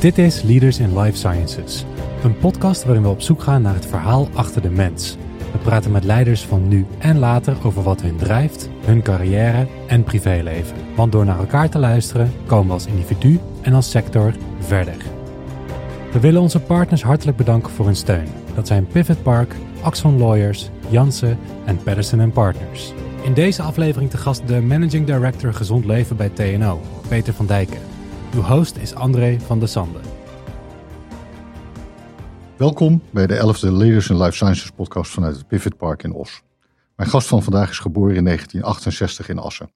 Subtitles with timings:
[0.00, 1.84] Dit is Leaders in Life Sciences,
[2.22, 5.16] een podcast waarin we op zoek gaan naar het verhaal achter de mens.
[5.52, 10.04] We praten met leiders van nu en later over wat hun drijft, hun carrière en
[10.04, 10.76] privéleven.
[10.96, 14.96] Want door naar elkaar te luisteren komen we als individu en als sector verder.
[16.12, 18.28] We willen onze partners hartelijk bedanken voor hun steun.
[18.54, 22.92] Dat zijn Pivot Park, Axon Lawyers, Jansen en Patterson Partners.
[23.22, 27.97] In deze aflevering te gast de Managing Director Gezond Leven bij TNO, Peter van Dijken.
[28.34, 29.98] Uw host is André van der Sande.
[32.56, 36.42] Welkom bij de 11e Leaders in Life Sciences podcast vanuit het Pivot Park in Os.
[36.96, 39.72] Mijn gast van vandaag is geboren in 1968 in Assen.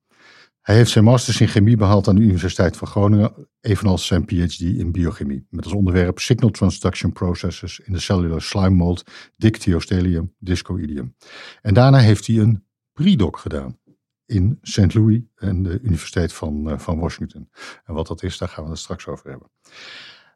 [0.60, 4.60] Hij heeft zijn masters in chemie behaald aan de Universiteit van Groningen, evenals zijn PhD
[4.60, 9.02] in biochemie, met als onderwerp Signal Transduction Processes in de cellular slime mold
[9.36, 11.16] Dictyostelium discoideum.
[11.62, 13.78] En daarna heeft hij een pre-doc gedaan
[14.26, 14.94] in St.
[14.94, 17.48] Louis en de Universiteit van, uh, van Washington.
[17.84, 19.48] En wat dat is, daar gaan we het straks over hebben.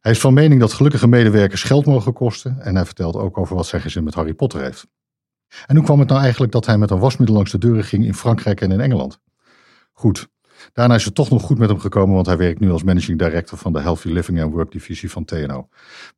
[0.01, 3.57] Hij is van mening dat gelukkige medewerkers geld mogen kosten en hij vertelt ook over
[3.57, 4.87] wat zijn gezin met Harry Potter heeft.
[5.67, 8.05] En hoe kwam het nou eigenlijk dat hij met een wasmiddel langs de deuren ging
[8.05, 9.21] in Frankrijk en in Engeland?
[9.93, 10.29] Goed,
[10.73, 13.19] Daarna is het toch nog goed met hem gekomen, want hij werkt nu als managing
[13.19, 15.69] director van de Healthy Living and Work divisie van TNO.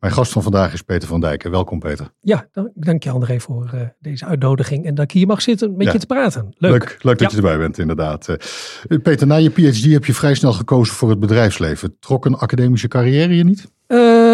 [0.00, 1.50] Mijn gast van vandaag is Peter van Dijken.
[1.50, 2.12] Welkom Peter.
[2.20, 5.86] Ja, dank je André voor uh, deze uitnodiging en dat ik hier mag zitten met
[5.86, 5.92] ja.
[5.92, 6.54] je te praten.
[6.58, 7.36] Leuk, leuk, leuk dat ja.
[7.36, 8.28] je erbij bent inderdaad.
[8.28, 11.96] Uh, Peter, na je PhD heb je vrij snel gekozen voor het bedrijfsleven.
[12.00, 13.70] Trok een academische carrière je niet?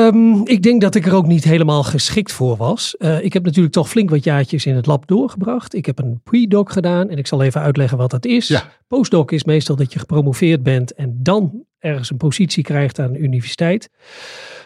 [0.04, 2.94] Um, ik denk dat ik er ook niet helemaal geschikt voor was.
[2.98, 5.74] Uh, ik heb natuurlijk toch flink wat jaartjes in het lab doorgebracht.
[5.74, 8.48] Ik heb een pre-doc gedaan en ik zal even uitleggen wat dat is.
[8.48, 8.70] Ja.
[8.88, 13.18] Postdoc is meestal dat je gepromoveerd bent en dan ergens een positie krijgt aan de
[13.18, 13.90] universiteit.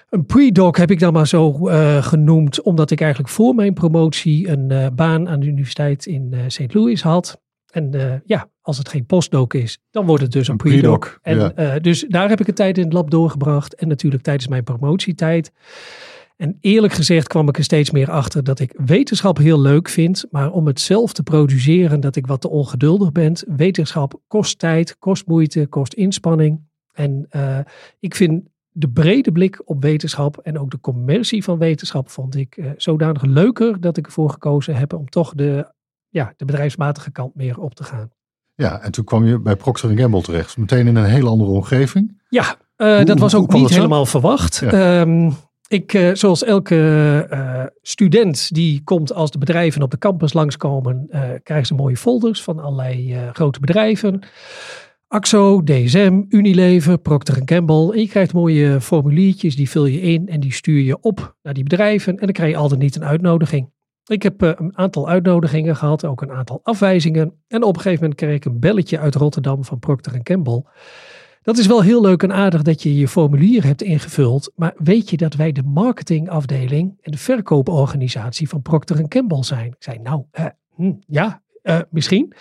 [0.08, 4.48] Een pre-doc heb ik dan maar zo uh, genoemd, omdat ik eigenlijk voor mijn promotie
[4.48, 6.74] een uh, baan aan de universiteit in St.
[6.74, 7.40] Louis had.
[7.78, 11.18] En ja, als het geen postdoc is, dan wordt het dus een, een pre-doc.
[11.22, 11.74] En ja.
[11.74, 13.74] uh, dus daar heb ik een tijd in het lab doorgebracht.
[13.74, 15.52] En natuurlijk tijdens mijn promotietijd.
[16.36, 20.24] En eerlijk gezegd kwam ik er steeds meer achter dat ik wetenschap heel leuk vind.
[20.30, 23.36] Maar om het zelf te produceren, dat ik wat te ongeduldig ben.
[23.56, 26.60] Wetenschap kost tijd, kost moeite, kost inspanning.
[26.92, 27.58] En uh,
[28.00, 32.56] ik vind de brede blik op wetenschap en ook de commercie van wetenschap vond ik
[32.56, 35.72] uh, zodanig leuker dat ik ervoor gekozen heb om toch de,
[36.08, 38.10] ja, de bedrijfsmatige kant meer op te gaan.
[38.54, 40.56] Ja, en toen kwam je bij Procter Gamble terecht.
[40.56, 42.20] Meteen in een hele andere omgeving.
[42.28, 44.56] Ja, uh, hoe, dat was ook niet helemaal verwacht.
[44.56, 45.00] Ja.
[45.00, 45.34] Um,
[45.68, 51.08] ik, uh, zoals elke uh, student die komt als de bedrijven op de campus langskomen,
[51.42, 54.22] krijgen ze mooie folders van allerlei grote bedrijven.
[55.08, 57.92] AXO, DSM, Unilever, Procter Gamble.
[57.92, 61.54] En je krijgt mooie formuliertjes, die vul je in en die stuur je op naar
[61.54, 62.12] die bedrijven.
[62.12, 63.70] En dan krijg je altijd niet een uitnodiging.
[64.08, 67.32] Ik heb uh, een aantal uitnodigingen gehad, ook een aantal afwijzingen.
[67.48, 70.64] En op een gegeven moment kreeg ik een belletje uit Rotterdam van Procter Gamble.
[71.42, 74.52] Dat is wel heel leuk en aardig dat je je formulier hebt ingevuld.
[74.54, 79.66] Maar weet je dat wij de marketingafdeling en de verkooporganisatie van Procter Gamble zijn?
[79.66, 82.34] Ik zei, nou, uh, hm, ja, uh, misschien.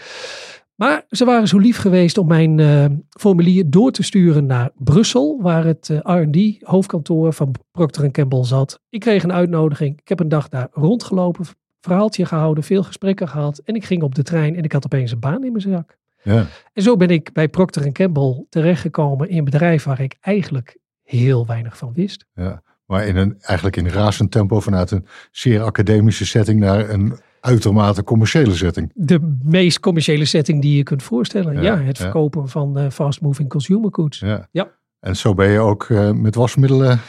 [0.77, 5.39] Maar ze waren zo lief geweest om mijn uh, formulier door te sturen naar Brussel,
[5.41, 8.81] waar het uh, R&D hoofdkantoor van Procter Gamble zat.
[8.89, 9.99] Ik kreeg een uitnodiging.
[9.99, 11.45] Ik heb een dag daar rondgelopen,
[11.81, 13.57] verhaaltje gehouden, veel gesprekken gehad.
[13.57, 15.97] En ik ging op de trein en ik had opeens een baan in mijn zak.
[16.23, 16.45] Ja.
[16.73, 21.45] En zo ben ik bij Procter Gamble terechtgekomen in een bedrijf waar ik eigenlijk heel
[21.45, 22.25] weinig van wist.
[22.33, 22.61] Ja.
[22.85, 28.03] Maar in een, eigenlijk in razend tempo vanuit een zeer academische setting naar een uitermate
[28.03, 28.91] commerciële setting.
[28.93, 31.53] De meest commerciële setting die je kunt voorstellen.
[31.53, 32.47] Ja, ja het verkopen ja.
[32.47, 34.19] van uh, fast-moving consumer goods.
[34.19, 34.47] Ja.
[34.51, 34.71] ja.
[34.99, 36.99] En zo ben je ook uh, met wasmiddelen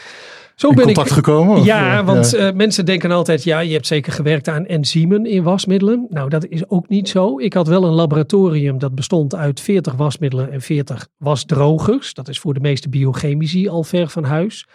[0.59, 1.57] zo in ben contact ik, gekomen?
[1.57, 5.43] Of, ja, want uh, mensen denken altijd, ja, je hebt zeker gewerkt aan enzymen in
[5.43, 6.07] wasmiddelen.
[6.09, 7.39] Nou, dat is ook niet zo.
[7.39, 12.15] Ik had wel een laboratorium dat bestond uit 40 wasmiddelen en 40 wasdrogers.
[12.15, 14.67] Dat is voor de meeste biochemici al ver van huis.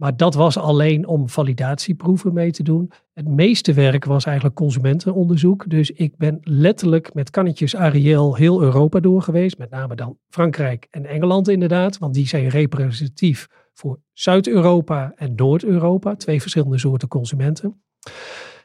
[0.00, 2.90] Maar dat was alleen om validatieproeven mee te doen.
[3.12, 5.70] Het meeste werk was eigenlijk consumentenonderzoek.
[5.70, 9.58] Dus ik ben letterlijk met kannetjes Ariel heel Europa door geweest.
[9.58, 11.98] Met name dan Frankrijk en Engeland inderdaad.
[11.98, 16.14] Want die zijn representatief voor Zuid-Europa en Noord-Europa.
[16.16, 17.82] Twee verschillende soorten consumenten.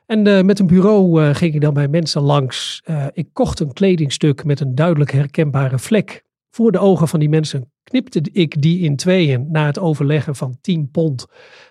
[0.05, 2.81] En uh, met een bureau uh, ging ik dan bij mensen langs.
[2.85, 6.23] Uh, ik kocht een kledingstuk met een duidelijk herkenbare vlek.
[6.49, 10.57] Voor de ogen van die mensen knipte ik die in tweeën na het overleggen van
[10.61, 11.25] 10 pond.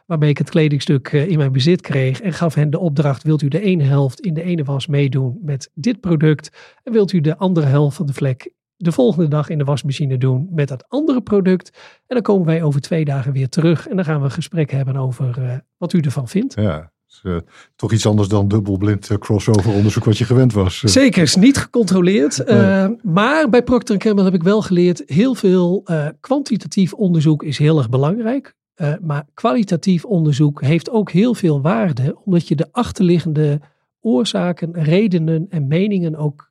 [0.06, 2.20] Waarmee ik het kledingstuk in mijn bezit kreeg.
[2.20, 5.38] En gaf hen de opdracht: wilt u de ene helft in de ene was meedoen
[5.42, 6.76] met dit product?
[6.82, 10.18] En wilt u de andere helft van de vlek de volgende dag in de wasmachine
[10.18, 11.70] doen met dat andere product.
[12.06, 13.88] En dan komen wij over twee dagen weer terug.
[13.88, 16.54] En dan gaan we een gesprek hebben over uh, wat u ervan vindt.
[16.54, 16.91] Ja,
[17.22, 17.36] uh,
[17.76, 20.80] toch iets anders dan dubbelblind uh, crossover onderzoek wat je gewend was.
[20.80, 22.46] Zeker, is niet gecontroleerd.
[22.46, 22.96] Nee.
[23.02, 25.84] maar bij Procter Gamble heb ik wel geleerd, heel veel
[26.20, 28.54] kwantitatief onderzoek is heel erg belangrijk.
[29.00, 33.60] Maar kwalitatief onderzoek heeft ook heel veel waarde, omdat je de achterliggende
[34.00, 36.50] oorzaken, redenen en meningen ook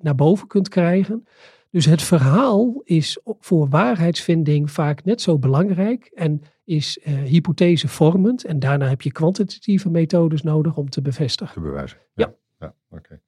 [0.00, 1.26] naar boven kunt krijgen.
[1.70, 8.44] Dus het verhaal is voor waarheidsvinding vaak net zo belangrijk en is uh, hypothesevormend.
[8.44, 11.54] En daarna heb je kwantitatieve methodes nodig om te bevestigen.
[11.54, 11.98] Te bewijzen.
[12.14, 12.34] Ja.
[12.58, 12.74] ja.
[12.90, 13.20] oké.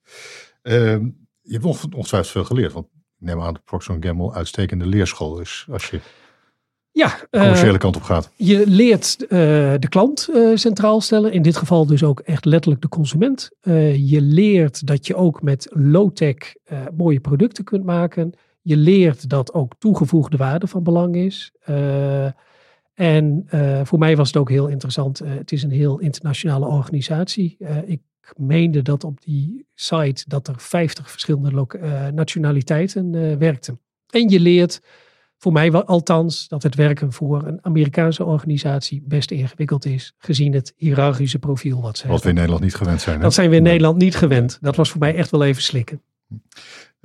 [0.62, 0.76] Okay.
[0.76, 1.06] Uh,
[1.40, 5.66] je hebt ongetwijfeld veel geleerd, want ik neem aan dat Procter Gamble uitstekende leerschool is.
[5.70, 6.00] Als je
[6.90, 8.30] ja, de commerciële uh, kant op gaat.
[8.36, 9.28] Je leert uh,
[9.78, 11.32] de klant uh, centraal stellen.
[11.32, 13.50] In dit geval dus ook echt letterlijk de consument.
[13.96, 16.54] je leert dat je ook met low-tech
[16.96, 18.32] mooie producten kunt maken.
[18.62, 21.52] Je leert dat ook toegevoegde waarde van belang is.
[22.96, 23.46] En
[23.84, 25.18] voor mij was het ook heel interessant.
[25.18, 27.56] het is een heel internationale organisatie.
[27.86, 28.00] ik
[28.36, 31.66] meende dat op die site dat er 50 verschillende
[32.14, 33.80] nationaliteiten werkten.
[34.10, 34.80] En je leert
[35.38, 40.72] voor mij althans dat het werken voor een Amerikaanse organisatie best ingewikkeld is, gezien het
[40.76, 43.16] hiërarchische profiel wat ze Wat we in Nederland niet gewend zijn.
[43.16, 43.22] Hè?
[43.22, 44.58] Dat zijn we in Nederland niet gewend.
[44.60, 46.02] Dat was voor mij echt wel even slikken.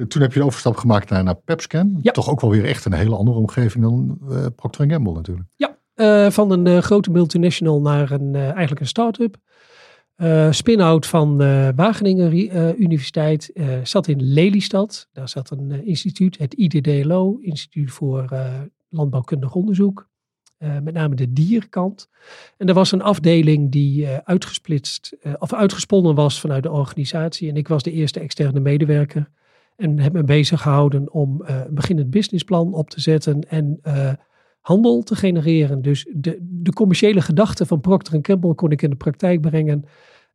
[0.07, 1.99] Toen heb je de overstap gemaakt naar, naar Pepscan.
[2.01, 2.11] Ja.
[2.11, 5.47] Toch ook wel weer echt een hele andere omgeving dan uh, Procter Gamble natuurlijk.
[5.55, 9.35] Ja, uh, van een uh, grote multinational naar een, eigenlijk een start-up.
[10.49, 11.37] Spin-out van
[11.75, 12.33] Wageningen
[12.81, 13.51] Universiteit
[13.83, 15.09] zat in Lelystad.
[15.13, 18.29] Daar zat een instituut, het IDDLO, Instituut voor
[18.89, 20.09] Landbouwkundig Onderzoek.
[20.57, 22.09] met name de dierkant.
[22.57, 27.49] En er was een afdeling die uitgesplitst of uitgesponnen was vanuit de organisatie.
[27.49, 29.29] En ik was de eerste externe medewerker.
[29.75, 33.79] En heb me bezig gehouden om een beginnend businessplan op te zetten en
[34.61, 35.81] handel te genereren.
[35.81, 39.85] Dus de, de commerciële gedachte van Procter Gamble kon ik in de praktijk brengen.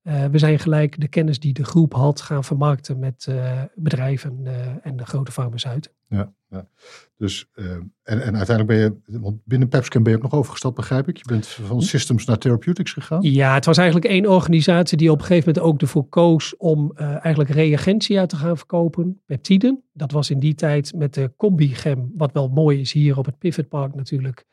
[0.06, 4.40] Uh, we zijn gelijk de kennis die de groep had gaan vermarkten met uh, bedrijven
[4.44, 5.90] uh, en de grote farmaceuten.
[6.08, 6.68] Ja, ja.
[7.16, 11.08] dus en, en uiteindelijk ben je, want binnen Pepscan ben je ook nog overgestapt, begrijp
[11.08, 11.16] ik.
[11.16, 13.22] Je bent van systems naar therapeutics gegaan.
[13.22, 16.92] Ja, het was eigenlijk één organisatie die op een gegeven moment ook ervoor koos om
[16.96, 19.82] eigenlijk reagentia te gaan verkopen, peptiden.
[19.92, 23.38] Dat was in die tijd met de Combigem, wat wel mooi is hier op het
[23.38, 24.46] Pivot Park natuurlijk.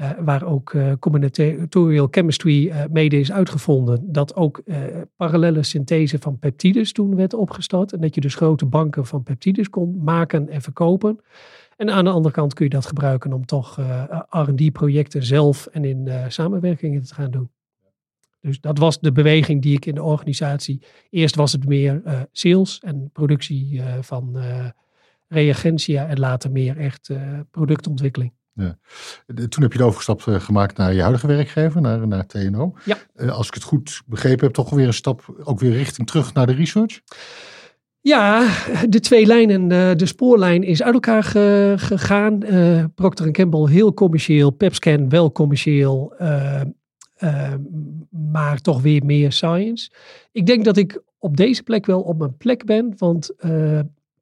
[0.00, 4.12] Uh, waar ook uh, combinatorial chemistry uh, mede is uitgevonden.
[4.12, 4.62] Dat ook
[5.16, 7.92] parallele synthese van peptides toen werd opgestart.
[7.92, 11.20] En dat je dus grote banken van peptides kon maken en verkopen.
[11.76, 13.80] En aan de andere kant kun je dat gebruiken om toch
[14.28, 17.50] RD-projecten zelf en in samenwerkingen te gaan doen.
[18.40, 20.82] Dus dat was de beweging die ik in de organisatie.
[21.10, 24.38] Eerst was het meer sales en productie van
[25.28, 27.10] reagentia en later meer echt
[27.50, 28.32] productontwikkeling.
[28.60, 28.78] Ja.
[29.48, 32.74] Toen heb je de overstap gemaakt naar je huidige werkgever, naar, naar TNO.
[32.84, 32.98] Ja.
[33.28, 36.46] als ik het goed begrepen heb, toch weer een stap ook weer richting terug naar
[36.46, 37.00] de research?
[38.00, 38.48] Ja,
[38.88, 39.68] de twee lijnen,
[39.98, 41.22] de spoorlijn is uit elkaar
[41.78, 42.44] gegaan.
[42.44, 46.60] Uh, Procter Gamble heel commercieel, Pepscan wel commercieel, uh,
[47.18, 47.54] uh,
[48.10, 49.90] maar toch weer meer science.
[50.32, 53.32] Ik denk dat ik op deze plek wel op mijn plek ben, want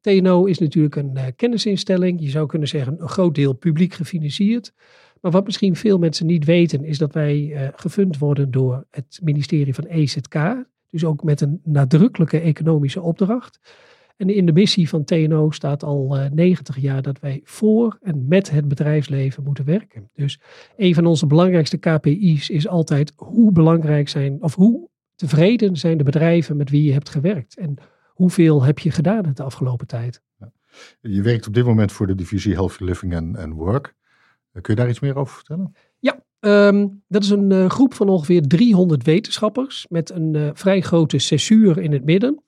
[0.01, 2.21] TNO is natuurlijk een uh, kennisinstelling.
[2.21, 4.73] Je zou kunnen zeggen een groot deel publiek gefinancierd.
[5.21, 9.19] Maar wat misschien veel mensen niet weten, is dat wij uh, gefund worden door het
[9.23, 10.65] ministerie van EZK.
[10.89, 13.59] Dus ook met een nadrukkelijke economische opdracht.
[14.17, 18.25] En in de missie van TNO staat al uh, 90 jaar dat wij voor en
[18.27, 20.09] met het bedrijfsleven moeten werken.
[20.13, 20.39] Dus
[20.77, 26.03] een van onze belangrijkste KPI's is altijd hoe belangrijk zijn, of hoe tevreden zijn de
[26.03, 27.57] bedrijven met wie je hebt gewerkt.
[27.57, 27.77] En
[28.19, 30.21] Hoeveel heb je gedaan de afgelopen tijd?
[31.01, 33.95] Je werkt op dit moment voor de divisie Healthy Living and, and Work.
[34.51, 35.75] Eh, kun je daar iets meer over vertellen?
[35.99, 40.81] Ja, um, dat is een uh, groep van ongeveer 300 wetenschappers met een uh, vrij
[40.81, 42.43] grote cessuur in het midden.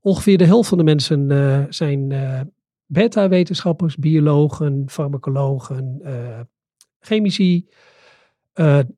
[0.00, 2.12] Ongeveer de helft van de mensen uh, zijn
[2.86, 6.00] beta-wetenschappers, biologen, farmacologen,
[7.00, 7.68] chemici,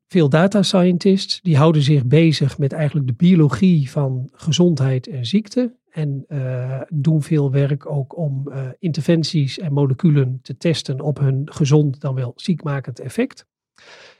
[0.07, 5.75] veel data scientists die houden zich bezig met eigenlijk de biologie van gezondheid en ziekte.
[5.95, 11.41] En uh, doen veel werk ook om uh, interventies en moleculen te testen op hun
[11.51, 13.45] gezond dan wel ziekmakend effect.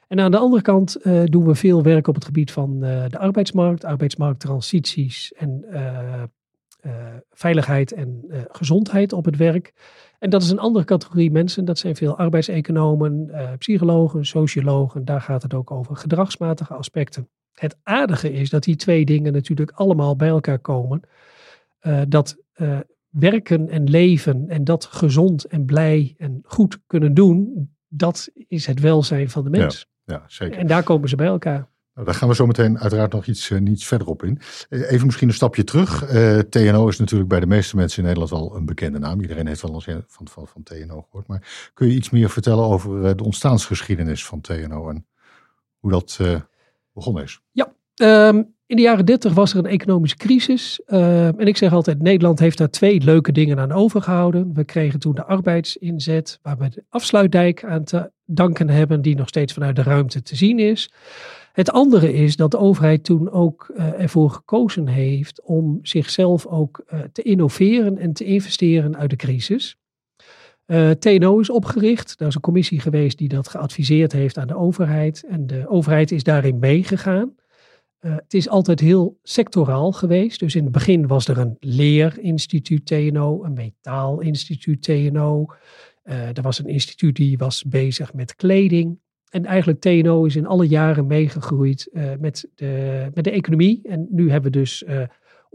[0.07, 3.85] En aan de andere kant doen we veel werk op het gebied van de arbeidsmarkt,
[3.85, 5.65] arbeidsmarkttransities en
[7.31, 9.73] veiligheid en gezondheid op het werk.
[10.19, 11.65] En dat is een andere categorie mensen.
[11.65, 15.05] Dat zijn veel arbeidseconomen, psychologen, sociologen.
[15.05, 17.29] Daar gaat het ook over gedragsmatige aspecten.
[17.53, 21.01] Het aardige is dat die twee dingen natuurlijk allemaal bij elkaar komen.
[21.85, 27.69] Uh, dat uh, werken en leven en dat gezond en blij en goed kunnen doen,
[27.87, 29.87] dat is het welzijn van de mens.
[30.03, 30.57] Ja, ja zeker.
[30.57, 31.67] En daar komen ze bij elkaar.
[31.93, 34.39] Nou, daar gaan we zo meteen uiteraard nog iets, uh, iets verder op in.
[34.69, 36.13] Even misschien een stapje terug.
[36.13, 39.21] Uh, TNO is natuurlijk bij de meeste mensen in Nederland wel een bekende naam.
[39.21, 41.27] Iedereen heeft wel eens van, van, van TNO gehoord.
[41.27, 45.05] Maar kun je iets meer vertellen over de ontstaansgeschiedenis van TNO en
[45.79, 46.19] hoe dat
[46.93, 47.41] begonnen is?
[47.51, 47.73] Ja,
[48.29, 50.81] um, in de jaren 30 was er een economische crisis.
[50.87, 54.53] Uh, en ik zeg altijd, Nederland heeft daar twee leuke dingen aan overgehouden.
[54.53, 59.27] We kregen toen de arbeidsinzet, waar we de afsluitdijk aan te danken hebben, die nog
[59.27, 60.89] steeds vanuit de ruimte te zien is.
[61.51, 66.83] Het andere is dat de overheid toen ook uh, ervoor gekozen heeft om zichzelf ook
[66.93, 69.77] uh, te innoveren en te investeren uit de crisis.
[70.67, 72.17] Uh, TNO is opgericht.
[72.17, 75.23] Daar is een commissie geweest die dat geadviseerd heeft aan de overheid.
[75.29, 77.35] En de overheid is daarin meegegaan.
[78.05, 80.39] Uh, het is altijd heel sectoraal geweest.
[80.39, 85.45] Dus in het begin was er een leerinstituut TNO, een metaalinstituut TNO.
[86.03, 88.99] Uh, er was een instituut die was bezig met kleding.
[89.29, 93.79] En eigenlijk TNO is in alle jaren meegegroeid uh, met, de, met de economie.
[93.83, 94.83] En nu hebben we dus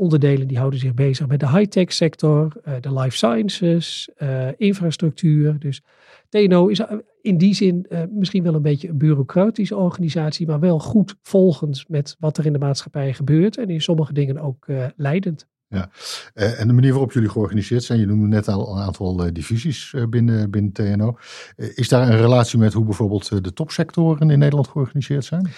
[0.01, 4.11] onderdelen die houden zich bezig met de high-tech sector, de life sciences,
[4.57, 5.59] infrastructuur.
[5.59, 5.83] Dus
[6.29, 6.83] TNO is
[7.23, 12.17] in die zin misschien wel een beetje een bureaucratische organisatie, maar wel goed volgend met
[12.19, 14.67] wat er in de maatschappij gebeurt en in sommige dingen ook
[14.97, 15.49] leidend.
[15.69, 15.91] Ja,
[16.35, 20.51] en de manier waarop jullie georganiseerd zijn, je noemde net al een aantal divisies binnen,
[20.51, 21.17] binnen TNO.
[21.57, 25.51] is daar een relatie met hoe bijvoorbeeld de topsectoren in Nederland georganiseerd zijn?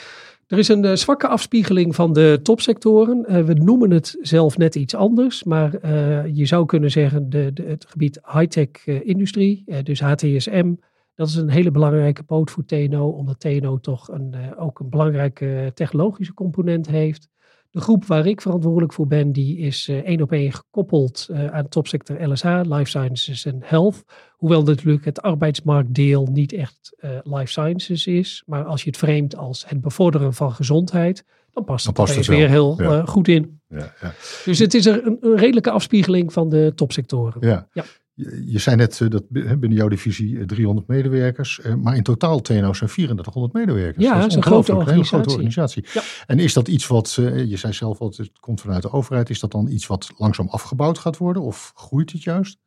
[0.53, 3.25] Er is een uh, zwakke afspiegeling van de topsectoren.
[3.29, 7.53] Uh, we noemen het zelf net iets anders, maar uh, je zou kunnen zeggen de,
[7.65, 10.75] het gebied high-tech industrie, dus HTSM,
[11.15, 15.71] dat is een hele belangrijke poot voor TNO, omdat TNO toch een, ook een belangrijke
[15.75, 17.29] technologische component heeft.
[17.73, 21.69] De groep waar ik verantwoordelijk voor ben, die is één op één gekoppeld aan de
[21.69, 24.05] topsector LSH, Life Sciences en Health.
[24.33, 28.43] Hoewel natuurlijk het arbeidsmarktdeel niet echt uh, life sciences is.
[28.47, 32.17] Maar als je het vreemdt als het bevorderen van gezondheid, dan past dan het, past
[32.17, 33.05] het weer heel ja.
[33.05, 33.61] goed in.
[33.69, 34.15] Ja, ja.
[34.45, 37.49] Dus het is er een, een, redelijke afspiegeling van de topsectoren.
[37.49, 37.69] Ja.
[38.15, 42.91] Je, zei net uh, dat binnen jouw divisie 300 medewerkers, maar in totaal TNO zijn
[42.91, 44.05] 3400 medewerkers.
[44.05, 44.91] Ja, dat is een, grote organisatie.
[44.91, 45.85] Een hele grote organisatie.
[46.27, 47.13] En is dat iets wat,
[47.47, 50.49] je zei zelf al, het komt vanuit de overheid, is dat dan iets wat langzaam
[50.49, 52.59] afgebouwd gaat worden of groeit het juist?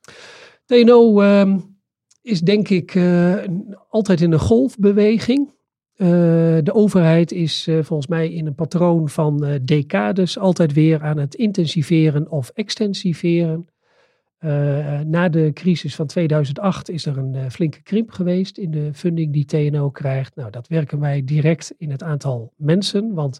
[0.66, 1.78] TNO um,
[2.22, 3.44] is denk ik uh,
[3.90, 5.54] altijd in een golfbeweging.
[5.98, 6.08] Uh,
[6.64, 11.36] de overheid is uh, volgens mij in een patroon van decades altijd weer aan het
[11.36, 13.68] intensiveren of extensiveren.
[15.06, 19.46] Na de crisis van 2008 is er een flinke krimp geweest in de funding die
[19.46, 20.36] TNO krijgt.
[20.36, 23.40] Nou, dat werken wij direct in het aantal mensen, want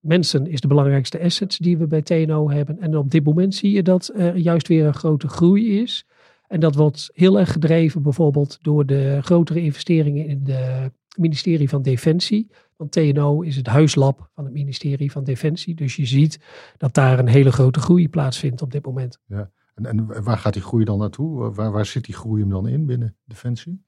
[0.00, 2.80] mensen is de belangrijkste asset die we bij TNO hebben.
[2.80, 6.06] En op dit moment zie je dat er juist weer een grote groei is.
[6.46, 11.82] En dat wordt heel erg gedreven bijvoorbeeld door de grotere investeringen in het ministerie van
[11.82, 12.50] Defensie.
[12.76, 15.74] Want TNO is het huislab van het ministerie van Defensie.
[15.74, 16.40] Dus je ziet
[16.76, 19.18] dat daar een hele grote groei plaatsvindt op dit moment.
[19.26, 19.50] Ja.
[19.74, 21.52] En, waar gaat die groei dan naartoe?
[21.54, 23.84] Waar, waar zit die groei hem dan in binnen Defensie?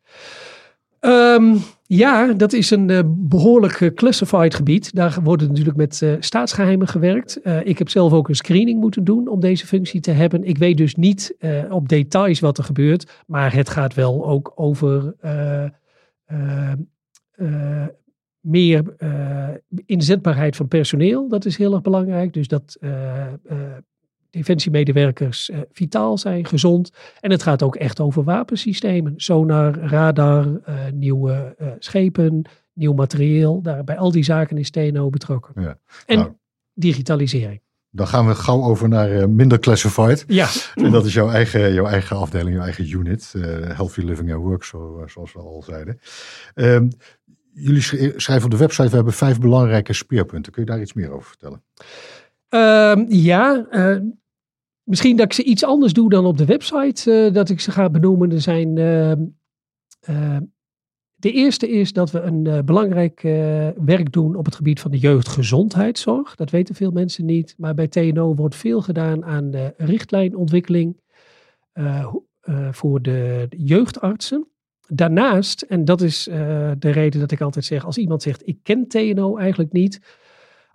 [1.01, 4.95] Um, ja, dat is een uh, behoorlijk classified gebied.
[4.95, 7.41] Daar wordt natuurlijk met uh, staatsgeheimen gewerkt.
[7.65, 10.45] ik heb zelf ook een screening moeten doen om deze functie te hebben.
[10.45, 11.37] Ik weet dus niet
[11.71, 15.15] op details wat er gebeurt, maar het gaat wel ook over
[18.41, 18.97] meer
[19.87, 21.29] inzetbaarheid van personeel.
[21.29, 22.33] Dat is heel erg belangrijk.
[22.33, 22.79] Dus dat
[24.37, 26.91] defensiemedewerkers uh, vitaal zijn, gezond.
[27.21, 29.15] En het gaat ook echt over wapensystemen.
[29.17, 33.63] Sonar, radar, uh, nieuwe uh, schepen, nieuw materieel.
[33.63, 35.63] Daar, bij al die zaken is TNO betrokken.
[35.63, 35.79] Ja.
[36.07, 36.33] En nou,
[36.75, 37.61] digitalisering.
[37.91, 40.25] Dan gaan we gauw over naar minder classified.
[40.27, 40.49] Ja.
[40.75, 43.35] En dat is jouw eigen, jouw eigen afdeling, jouw eigen unit.
[43.61, 45.99] Healthy Living and Work, zo, zoals we al zeiden.
[46.55, 46.89] Ehm,
[47.53, 47.83] jullie
[48.17, 50.53] schrijven op de website, we hebben vijf belangrijke speerpunten.
[50.53, 51.63] Kun je daar iets meer over vertellen?
[52.51, 53.97] Uh, ja, uh,
[54.87, 57.71] Misschien dat ik ze iets anders doe dan op de website, uh, dat ik ze
[57.71, 58.33] ga benoemen.
[58.33, 59.11] Er zijn, uh,
[60.09, 60.37] uh,
[61.15, 63.21] de eerste is dat we een belangrijk
[63.77, 66.35] werk doen op het gebied van de jeugdgezondheidszorg.
[66.35, 71.01] Dat weten veel mensen niet, maar bij TNO wordt veel gedaan aan de richtlijnontwikkeling
[72.71, 74.49] voor de jeugdartsen.
[74.89, 76.25] Daarnaast, en dat is
[76.79, 80.01] de reden dat ik altijd zeg, als iemand zegt ik ken TNO eigenlijk niet,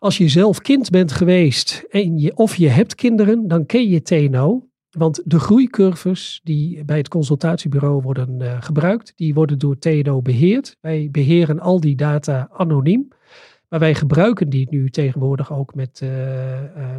[0.01, 4.01] als je zelf kind bent geweest en je, of je hebt kinderen, dan ken je
[4.01, 4.69] TNO.
[4.89, 10.77] Want de groeicurves die bij het consultatiebureau worden uh, gebruikt, die worden door TNO beheerd.
[10.79, 13.07] Wij beheren al die data anoniem.
[13.69, 16.95] Maar wij gebruiken die nu tegenwoordig ook met uh, uh,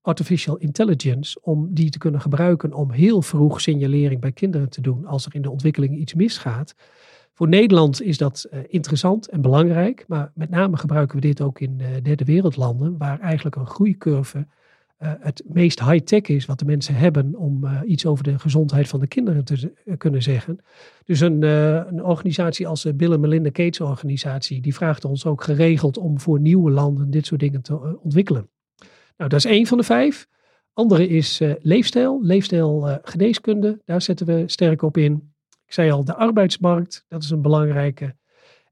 [0.00, 5.06] artificial intelligence om die te kunnen gebruiken om heel vroeg signalering bij kinderen te doen
[5.06, 6.74] als er in de ontwikkeling iets misgaat.
[7.36, 11.60] Voor Nederland is dat uh, interessant en belangrijk, maar met name gebruiken we dit ook
[11.60, 16.64] in uh, derde wereldlanden, waar eigenlijk een groeicurve uh, het meest high-tech is wat de
[16.64, 20.58] mensen hebben om iets over de gezondheid van de kinderen te kunnen zeggen.
[21.04, 25.42] Dus een, een organisatie als de Bill en Melinda Gates organisatie, die vraagt ons ook
[25.42, 28.48] geregeld om voor nieuwe landen dit soort dingen te ontwikkelen.
[29.16, 30.28] Nou, dat is één van de vijf.
[30.72, 35.33] Andere is leefstijl, leefstijl geneeskunde, daar zetten we sterk op in.
[35.66, 38.16] Ik zei al, de arbeidsmarkt, dat is een belangrijke.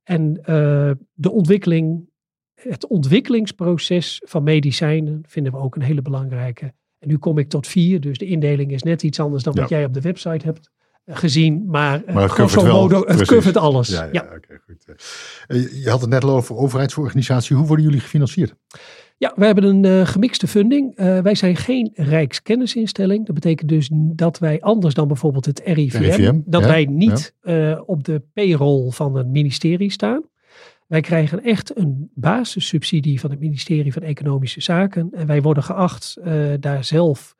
[0.02, 2.10] En uh, de ontwikkeling,
[2.54, 6.74] het ontwikkelingsproces van medicijnen vinden we ook een hele belangrijke.
[6.98, 9.68] En nu kom ik tot vier, dus de indeling is net iets anders dan wat
[9.68, 10.70] jij op de website hebt
[11.04, 11.64] eh, gezien.
[11.66, 13.88] Maar, maar het modo, het covert alles.
[13.88, 14.58] Ja, ja, ja.
[14.66, 14.84] goed.
[15.82, 17.56] Je had het net al over overheidsorganisatie.
[17.56, 18.54] Hoe worden jullie gefinancierd?
[19.22, 20.98] Ja, we hebben een uh, gemixte funding.
[20.98, 23.26] Uh, wij zijn geen rijkskennisinstelling.
[23.26, 27.70] Dat betekent dus dat wij anders dan bijvoorbeeld het RIVM, RIVM dat wij niet ja.
[27.70, 30.22] uh, op de payroll van het ministerie staan.
[30.86, 35.08] Wij krijgen echt een basissubsidie van het ministerie van Economische Zaken.
[35.12, 36.16] En wij worden geacht
[36.60, 37.36] daar zelf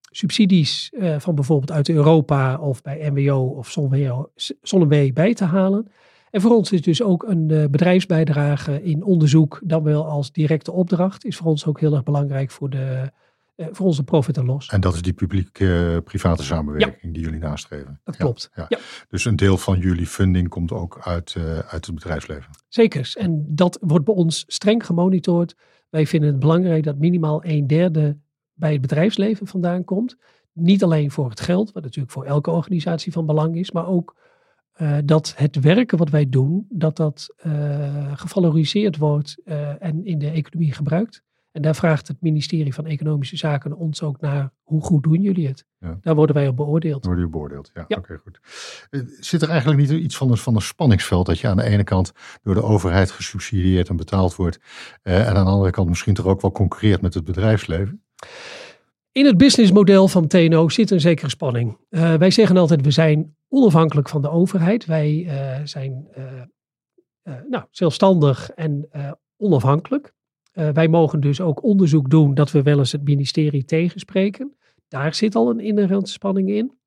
[0.00, 3.76] subsidies van bijvoorbeeld uit Europa of bij MWO of
[4.62, 5.90] ZonneW bij te halen.
[6.30, 10.72] En voor ons is dus ook een uh, bedrijfsbijdrage in onderzoek, dan wel als directe
[10.72, 13.10] opdracht, is voor ons ook heel erg belangrijk voor, de,
[13.56, 14.68] uh, voor onze profit en loss.
[14.68, 18.00] En dat is die publiek-private samenwerking die jullie nastreven.
[18.04, 18.50] Dat klopt.
[18.54, 18.78] Ja, ja.
[19.08, 22.50] Dus een deel van jullie funding komt ook uit, uh, uit het bedrijfsleven.
[22.68, 23.12] Zeker.
[23.14, 25.56] En dat wordt bij ons streng gemonitord.
[25.90, 28.18] Wij vinden het belangrijk dat minimaal een derde
[28.54, 30.16] bij het bedrijfsleven vandaan komt.
[30.52, 34.16] Niet alleen voor het geld, wat natuurlijk voor elke organisatie van belang is, maar ook
[34.82, 40.18] uh, dat het werken wat wij doen, dat dat uh, gevaloriseerd wordt uh, en in
[40.18, 41.22] de economie gebruikt.
[41.52, 45.46] En daar vraagt het ministerie van Economische Zaken ons ook naar hoe goed doen jullie
[45.46, 45.64] het.
[45.78, 45.98] Ja.
[46.02, 47.04] Daar worden wij op beoordeeld.
[47.04, 47.84] Worden jullie beoordeeld, ja.
[47.88, 47.96] ja.
[47.96, 48.40] Oké, okay, goed.
[49.20, 51.84] Zit er eigenlijk niet iets van een, van een spanningsveld dat je aan de ene
[51.84, 54.58] kant door de overheid gesubsidieerd en betaald wordt
[55.02, 58.02] en aan de andere kant misschien toch ook wel concurreert met het bedrijfsleven?
[59.18, 61.78] In het businessmodel van TNO zit een zekere spanning.
[61.90, 64.84] Uh, wij zeggen altijd, we zijn onafhankelijk van de overheid.
[64.84, 68.88] Wij uh, zijn uh, nou, zelfstandig en
[69.36, 70.12] onafhankelijk.
[70.52, 74.56] wij mogen dus ook onderzoek doen dat we wel eens het ministerie tegenspreken.
[74.88, 76.78] Daar zit al een inherente spanning in.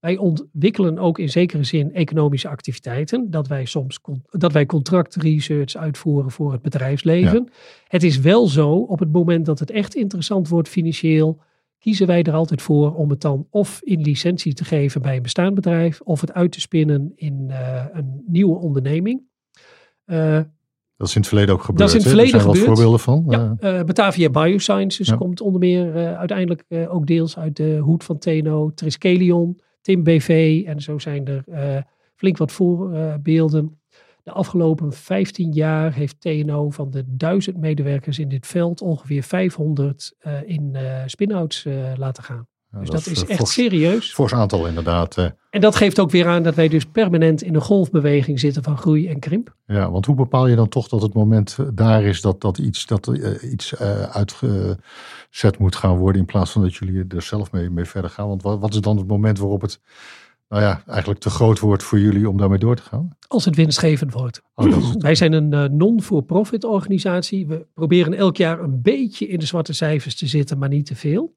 [0.00, 3.30] Wij ontwikkelen ook in zekere zin economische activiteiten.
[3.30, 3.98] Dat wij soms
[4.30, 7.42] dat wij contractresearch uitvoeren voor het bedrijfsleven.
[7.44, 7.52] Ja.
[7.88, 11.40] Het is wel zo, op het moment dat het echt interessant wordt financieel,
[11.78, 15.22] kiezen wij er altijd voor om het dan of in licentie te geven bij een
[15.22, 19.22] bestaand bedrijf, of het uit te spinnen in uh, een nieuwe onderneming.
[20.06, 20.40] Uh,
[20.96, 21.78] dat is in het verleden ook gebeurd.
[21.78, 22.66] Dat is in het verleden er zijn gebeurd.
[22.66, 23.24] voorbeelden van.
[23.28, 25.16] Ja, uh, Batavia Biosciences ja.
[25.16, 28.72] komt onder meer uiteindelijk ook deels uit de hoed van TNO.
[28.74, 33.80] Triskelion, Tim BV en zo zijn er flink wat voorbeelden.
[34.22, 40.16] De afgelopen 15 jaar heeft TNO van de 1000 medewerkers in dit veld ongeveer 500
[40.44, 42.48] in spin-outs laten gaan.
[42.72, 44.12] Ja, dus dat, dat is, echt fors, serieus.
[44.12, 45.16] Fors aantal inderdaad.
[45.16, 45.24] Uh.
[45.50, 48.78] En dat geeft ook weer aan dat wij dus permanent in een golfbeweging zitten van
[48.78, 49.54] groei en krimp.
[49.66, 52.86] Ja, want hoe bepaal je dan toch dat het moment daar is dat, dat iets,
[52.86, 57.52] dat, uh, iets uh, uitgezet moet gaan worden in plaats van dat jullie er zelf
[57.52, 58.28] mee, mee verder gaan?
[58.28, 59.80] Want wat, wat is dan het moment waarop het
[60.48, 63.16] nou ja, eigenlijk te groot wordt voor jullie om daarmee door te gaan?
[63.28, 64.42] Als het winstgevend wordt.
[64.54, 67.46] Oh, Wij zijn een non-for-profit organisatie.
[67.46, 70.96] We proberen elk jaar een beetje in de zwarte cijfers te zitten, maar niet te
[70.96, 71.36] veel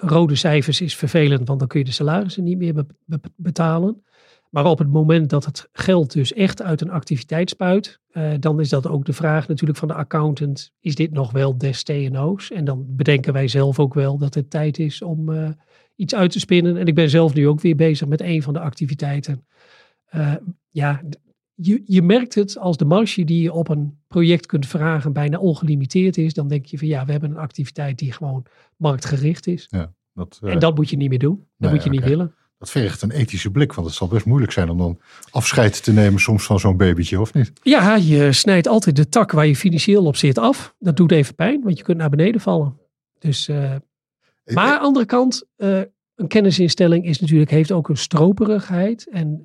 [0.00, 4.02] rode cijfers is vervelend, want dan kun je de salarissen niet meer be be betalen.
[4.50, 8.60] Maar op het moment dat het geld dus echt uit een activiteit spuit, uh, dan
[8.60, 12.50] is dat ook de vraag natuurlijk van de accountant, is dit nog wel des TNO's?
[12.50, 15.48] En dan bedenken wij zelf ook wel dat het tijd is om uh,
[15.96, 16.76] iets uit te spinnen.
[16.76, 19.46] En ik ben zelf nu ook weer bezig met een van de activiteiten.
[20.14, 20.34] Uh,
[20.68, 21.02] ja,
[21.62, 25.38] je, je merkt het als de marge die je op een project kunt vragen bijna
[25.38, 26.34] ongelimiteerd is.
[26.34, 28.46] Dan denk je van ja, we hebben een activiteit die gewoon
[28.76, 29.66] marktgericht is.
[29.70, 31.36] Ja, dat, uh, en dat moet je niet meer doen.
[31.36, 32.10] Dat nee, moet je niet okay.
[32.10, 32.34] willen.
[32.58, 35.92] Dat vergt een ethische blik, want het zal best moeilijk zijn om dan afscheid te
[35.92, 37.52] nemen soms van zo'n babytje, of niet?
[37.62, 40.74] Ja, je snijdt altijd de tak waar je financieel op zit af.
[40.78, 42.78] Dat doet even pijn, want je kunt naar beneden vallen.
[43.18, 43.74] Dus, uh,
[44.44, 45.80] maar aan de andere kant, uh,
[46.14, 49.08] een kennisinstelling is natuurlijk, heeft ook een stroperigheid.
[49.08, 49.42] En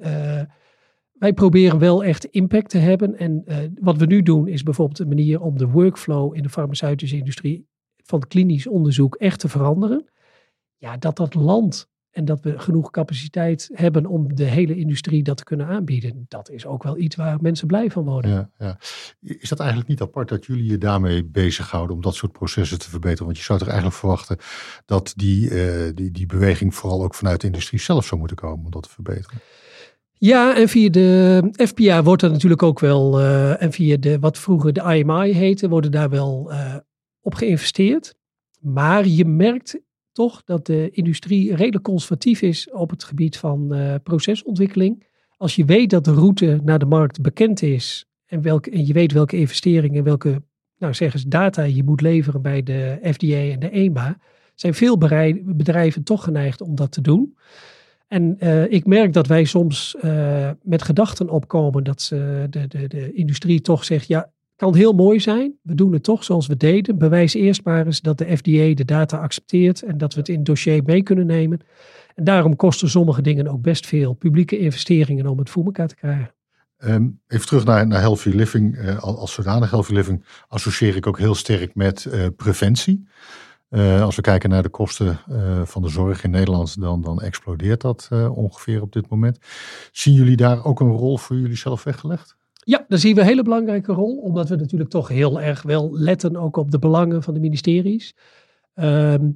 [1.18, 3.18] wij proberen wel echt impact te hebben.
[3.18, 6.50] En uh, wat we nu doen is bijvoorbeeld een manier om de workflow in de
[6.50, 7.68] farmaceutische industrie
[8.04, 10.06] van klinisch onderzoek echt te veranderen.
[10.78, 15.38] Ja, dat dat land en dat we genoeg capaciteit hebben om de hele industrie dat
[15.38, 16.26] te kunnen aanbieden.
[16.28, 18.32] Dat is ook wel iets waar mensen blij van worden.
[18.32, 18.78] Ja, ja.
[19.20, 22.90] Is dat eigenlijk niet apart dat jullie je daarmee bezighouden om dat soort processen te
[22.90, 23.26] verbeteren?
[23.26, 24.38] Want je zou toch eigenlijk verwachten
[24.86, 28.66] dat die, uh, die, die beweging vooral ook vanuit de industrie zelf zou moeten komen
[28.66, 29.40] om dat te verbeteren?
[30.26, 34.38] Ja, en via de FPA wordt er natuurlijk ook wel, uh, en via de, wat
[34.38, 36.76] vroeger de IMI heette, worden daar wel uh,
[37.22, 38.16] op geïnvesteerd.
[38.60, 39.80] Maar je merkt
[40.12, 45.08] toch dat de industrie redelijk conservatief is op het gebied van uh, procesontwikkeling.
[45.38, 49.12] Als je weet dat de route naar de markt bekend is en, en je weet
[49.12, 50.42] welke investeringen, welke
[50.78, 54.18] nou zeg eens, data je moet leveren bij de FDA en de EMA,
[54.56, 54.98] zijn veel
[55.44, 57.36] bedrijven toch geneigd om dat te doen.
[58.08, 62.88] En uh, ik merk dat wij soms uh, met gedachten opkomen dat ze, de, de,
[62.88, 65.54] de industrie toch zegt, ja, kan heel mooi zijn.
[65.62, 66.98] We doen het toch zoals we deden.
[66.98, 70.36] Bewijs eerst maar eens dat de FDA de data accepteert en dat we het in
[70.36, 71.60] het dossier mee kunnen nemen.
[72.16, 75.96] En daarom kosten sommige dingen ook best veel publieke investeringen om het voor elkaar te
[75.96, 76.34] krijgen.
[76.78, 78.78] Um, even terug naar, naar healthy living.
[78.78, 83.08] Uh, als zodanig healthy living associeer ik ook heel sterk met preventie.
[83.76, 85.20] Uh, als we kijken naar de kosten
[85.64, 89.38] van de zorg in Nederland, dan, dan explodeert dat ongeveer op dit moment.
[89.92, 92.36] Zien jullie daar ook een rol voor jullie zelf weggelegd?
[92.68, 95.90] Ja, daar zien we een hele belangrijke rol, omdat we natuurlijk toch heel erg wel
[95.92, 98.16] letten ook op de belangen van de ministeries.
[98.74, 99.30] Ehm,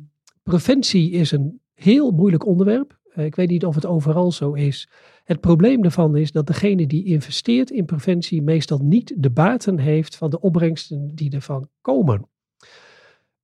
[0.44, 2.98] preventie is een heel moeilijk onderwerp.
[3.14, 4.90] Ik weet niet of het overal zo is.
[5.24, 10.16] Het probleem daarvan is dat degene die investeert in preventie meestal niet de baten heeft
[10.16, 12.28] van de opbrengsten die ervan komen.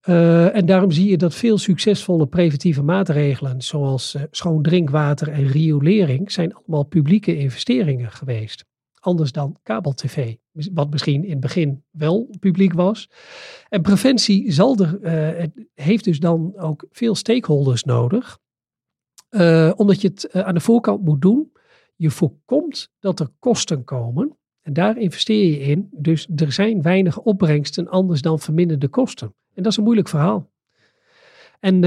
[0.06, 5.48] Uh, en daarom zie je dat veel succesvolle preventieve maatregelen, zoals uh, schoon drinkwater en
[5.48, 8.66] riolering, zijn allemaal publieke investeringen geweest
[9.06, 10.36] anders dan kabel-tv.
[10.74, 13.10] Wat misschien in het begin wel publiek was.
[13.70, 18.40] En preventie zal er, uh, heeft dus dan ook veel stakeholders nodig.
[19.76, 21.52] Omdat je het aan de voorkant moet doen.
[21.96, 24.38] Je voorkomt dat er kosten komen.
[24.62, 25.90] En daar investeer je in.
[25.92, 29.36] Dus er zijn weinig opbrengsten anders dan verminderde kosten.
[29.56, 30.52] En dat is een moeilijk verhaal.
[31.60, 31.84] En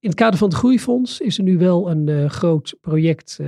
[0.00, 3.40] in het kader van het Groeifonds is er nu wel een groot project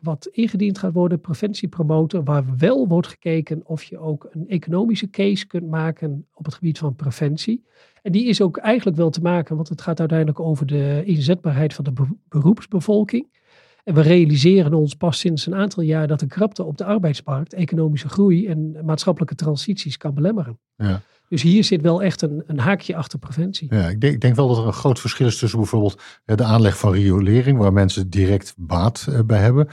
[0.00, 5.46] wat ingediend gaat worden, preventiepromotor, waar wel wordt gekeken of je ook een economische case
[5.46, 7.64] kunt maken op het gebied van preventie.
[8.02, 11.74] En die is ook eigenlijk wel te maken, want het gaat uiteindelijk over de inzetbaarheid
[11.74, 11.92] van de
[12.28, 13.36] beroepsbevolking.
[13.84, 17.54] En we realiseren ons pas sinds een aantal jaar dat de krapte op de arbeidsmarkt
[17.54, 20.58] economische groei en maatschappelijke transities kan belemmeren.
[20.76, 21.00] Ja.
[21.28, 23.74] Dus hier zit wel echt een, een haakje achter preventie.
[23.74, 26.44] Ja, ik denk, ik denk, wel dat er een groot verschil is tussen bijvoorbeeld de
[26.44, 29.68] aanleg van riolering, waar mensen direct baat eh, bij hebben,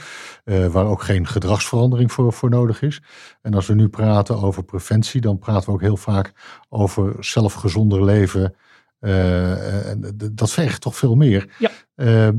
[0.46, 3.02] uh, waar ook geen gedragsverandering voor, voor nodig is.
[3.42, 6.32] En als we nu praten over preventie, dan praten we ook heel vaak
[6.70, 8.56] over zelfgezonder leven.
[9.00, 11.56] Uh, en dat vergt toch veel meer.
[11.60, 11.72] Ja.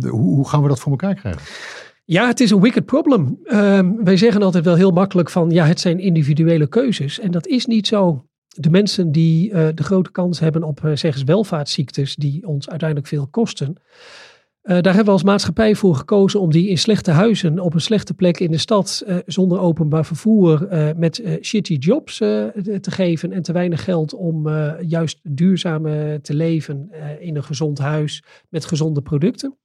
[0.00, 1.42] hoe, hoe gaan we dat voor elkaar krijgen?
[2.04, 3.38] Ja, het is een wicked problem.
[3.44, 7.18] Uh, wij zeggen altijd wel heel makkelijk van ja, het zijn individuele keuzes.
[7.18, 10.96] En dat is niet zo de mensen die uh, de grote kans hebben op, uh,
[10.96, 13.76] zeg eens, welvaartsziektes, die ons uiteindelijk veel kosten.
[13.76, 17.80] Uh, daar hebben we als maatschappij voor gekozen om die in slechte huizen, op een
[17.80, 23.52] slechte plek in de stad, zonder openbaar vervoer, met shitty jobs te geven en te
[23.52, 24.48] weinig geld om
[24.80, 25.82] juist duurzaam
[26.22, 26.90] te leven
[27.20, 29.56] in een gezond huis met gezonde producten.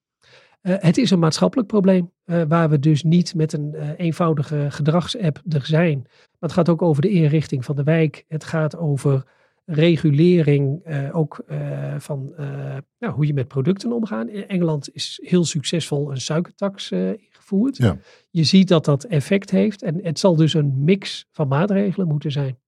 [0.62, 2.12] het is een maatschappelijk probleem
[2.48, 6.08] waar we dus niet met een eenvoudige gedragsapp er zijn,
[6.42, 8.26] maar het gaat ook over de inrichting van de wijk.
[8.28, 9.24] Het gaat over
[9.66, 14.28] regulering, uh, ook uh, van uh, nou, hoe je met producten omgaat.
[14.28, 17.78] In Engeland is heel succesvol een suikertax ingevoerd.
[17.78, 17.98] Ja.
[18.30, 19.82] Je ziet dat dat effect heeft.
[19.82, 22.60] En het zal dus een mix van maatregelen moeten zijn.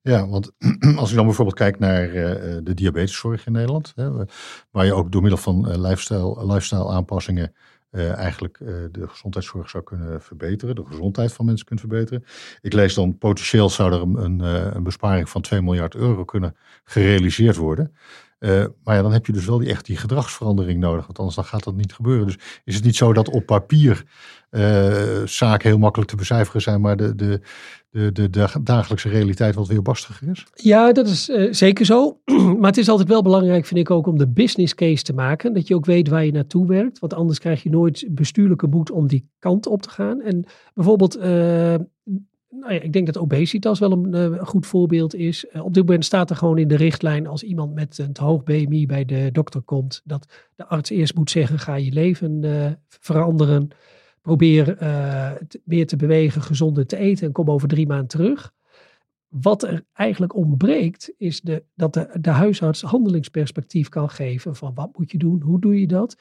[0.00, 0.52] Ja, want
[0.96, 2.12] als je dan bijvoorbeeld kijkt naar
[2.64, 4.10] de diabeteszorg in Nederland, hè,
[4.70, 7.54] waar je ook door middel van lifestyle, lifestyle aanpassingen
[7.90, 12.24] uh, eigenlijk uh, de gezondheidszorg zou kunnen verbeteren, de gezondheid van mensen kunnen verbeteren.
[12.60, 16.56] Ik lees dan potentieel zou er een, een, eh, besparing van 2 miljard euro kunnen
[16.84, 17.96] gerealiseerd worden.
[18.84, 21.44] Maar ja, dan heb je dus wel die, echt die gedragsverandering nodig, want anders dan
[21.44, 22.26] gaat dat niet gebeuren.
[22.26, 24.04] Dus is het niet zo dat op papier
[25.24, 27.40] zaken heel makkelijk te becijferen zijn, maar de, de,
[27.90, 30.46] de, de, de dagelijkse realiteit wat weerbarstiger is?
[30.54, 32.20] Ja, dat is uh, zeker zo.
[32.58, 35.52] maar het is altijd wel belangrijk, vind ik ook, om de business case te maken.
[35.54, 36.98] Dat je ook weet waar je naartoe werkt.
[36.98, 40.20] Want anders krijg je nooit bestuurlijke moed om die kant op te gaan.
[40.20, 41.18] En bijvoorbeeld
[42.50, 45.46] nou ja, ik denk dat obesitas wel een, uh, goed voorbeeld is.
[45.50, 48.42] Op dit moment staat er gewoon in de richtlijn als iemand met een te hoog
[48.42, 52.40] BMI bij de dokter komt, dat de arts eerst moet zeggen: ga je leven
[52.88, 53.70] veranderen.
[54.22, 54.76] Probeer
[55.48, 58.52] te, meer te bewegen, gezonder te eten en kom over drie maanden terug.
[59.28, 64.98] Wat er eigenlijk ontbreekt, is de, dat de, de huisarts handelingsperspectief kan geven van wat
[64.98, 66.16] moet je doen, hoe doe je dat.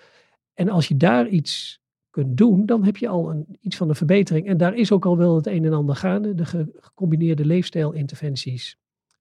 [0.54, 3.96] En als je daar iets kunt doen, dan heb je al een, iets van een
[3.96, 4.48] verbetering.
[4.48, 6.34] En daar is ook al wel het een en ander gaande.
[6.34, 6.46] De
[6.80, 8.78] gecombineerde leefstijlinterventies,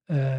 [0.06, 0.36] uh,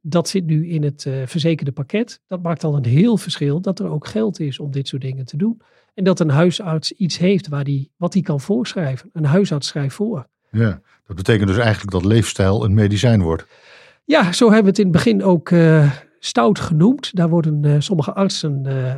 [0.00, 2.22] Dat zit nu in het uh, verzekerde pakket.
[2.26, 5.24] Dat maakt al een heel verschil dat er ook geld is om dit soort dingen
[5.24, 5.60] te doen.
[5.94, 9.10] En dat een huisarts iets heeft waar die, wat hij kan voorschrijven.
[9.12, 10.28] Een huisarts schrijft voor.
[10.50, 13.46] Ja, dat betekent dus eigenlijk dat leefstijl een medicijn wordt.
[14.04, 17.14] Ja, zo hebben we het in het begin ook uh, stout genoemd.
[17.16, 18.94] Daar worden uh, sommige artsen, uh,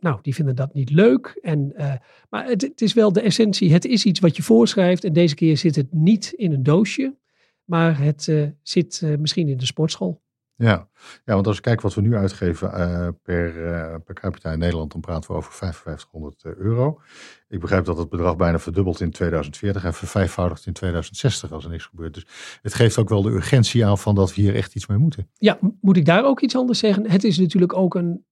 [0.00, 1.38] nou, die vinden dat niet leuk.
[1.42, 1.74] En,
[2.30, 3.72] maar het, het, is wel de essentie.
[3.72, 5.04] Het is iets wat je voorschrijft.
[5.04, 7.14] En deze keer zit het niet in een doosje,
[7.64, 10.21] maar het zit misschien in de sportschool.
[10.62, 10.88] Ja.
[11.24, 14.58] ja, want als ik kijk wat we nu uitgeven uh, per, uh, per capita in
[14.58, 17.00] Nederland, dan praten we over 5500 eh, euro.
[17.48, 21.70] Ik begrijp dat het bedrag bijna verdubbelt in 2040 en vervijfvoudigt in 2060 als er
[21.70, 22.14] niks gebeurt.
[22.14, 22.26] Dus
[22.62, 25.28] het geeft ook wel de urgentie aan van dat we hier echt iets mee moeten.
[25.34, 27.10] Ja, moet ik daar ook iets anders zeggen?
[27.10, 28.24] Het is natuurlijk ook een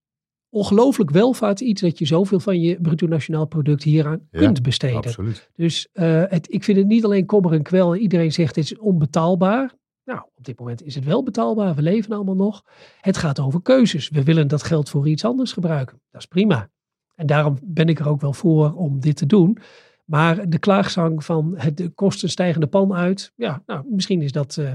[0.48, 4.96] ongelooflijk welvaart iets dat je zoveel van je bruto nationaal product hieraan ja, kunt besteden.
[4.96, 5.50] Absoluut.
[5.54, 7.96] Dus het, ik vind het niet alleen kommer en kwel.
[7.96, 9.78] Iedereen zegt het is onbetaalbaar.
[10.04, 11.74] Nou, op dit moment is het wel betaalbaar.
[11.74, 12.64] We leven allemaal nog.
[13.00, 14.08] Het gaat over keuzes.
[14.08, 16.00] We willen dat geld voor iets anders gebruiken.
[16.10, 16.70] Dat is prima.
[17.14, 19.58] En daarom ben ik er ook wel voor om dit te doen.
[20.04, 23.32] Maar de klaagzang van het, de kosten stijgende pan uit.
[23.36, 24.72] Ja, nou, misschien is dat uh,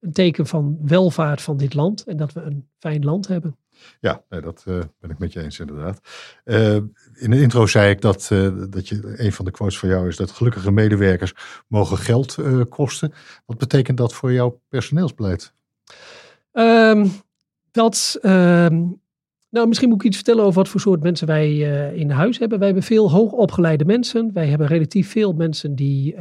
[0.00, 2.04] een teken van welvaart van dit land.
[2.04, 3.56] En dat we een fijn land hebben.
[4.00, 6.00] Ja, dat uh, ben ik met je eens inderdaad.
[6.44, 6.74] Uh,
[7.14, 10.08] in de intro zei ik dat, uh, dat je, een van de quotes van jou
[10.08, 11.34] is dat gelukkige medewerkers
[11.68, 12.36] mogen geld
[12.68, 13.12] kosten.
[13.46, 15.52] Wat betekent dat voor jouw personeelsbeleid?
[16.52, 17.10] Um,
[17.70, 19.00] dat, um,
[19.50, 21.56] nou misschien moet ik iets vertellen over wat voor soort mensen wij
[21.94, 22.58] in huis hebben.
[22.58, 24.32] Wij hebben veel hoogopgeleide mensen.
[24.32, 26.14] Wij hebben relatief veel mensen die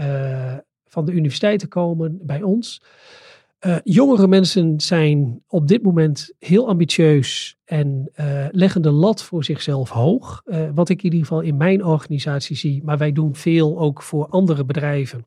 [0.86, 2.82] van de universiteiten komen bij ons.
[3.66, 9.44] Uh, jongere mensen zijn op dit moment heel ambitieus en uh, leggen de lat voor
[9.44, 10.42] zichzelf hoog.
[10.46, 14.02] Uh, wat ik in ieder geval in mijn organisatie zie, maar wij doen veel ook
[14.02, 15.26] voor andere bedrijven.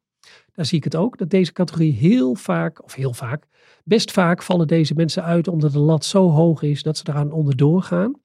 [0.53, 3.46] Daar zie ik het ook, dat deze categorie heel vaak, of heel vaak,
[3.85, 7.33] best vaak vallen deze mensen uit omdat de lat zo hoog is dat ze eraan
[7.33, 8.20] onderdoor gaan.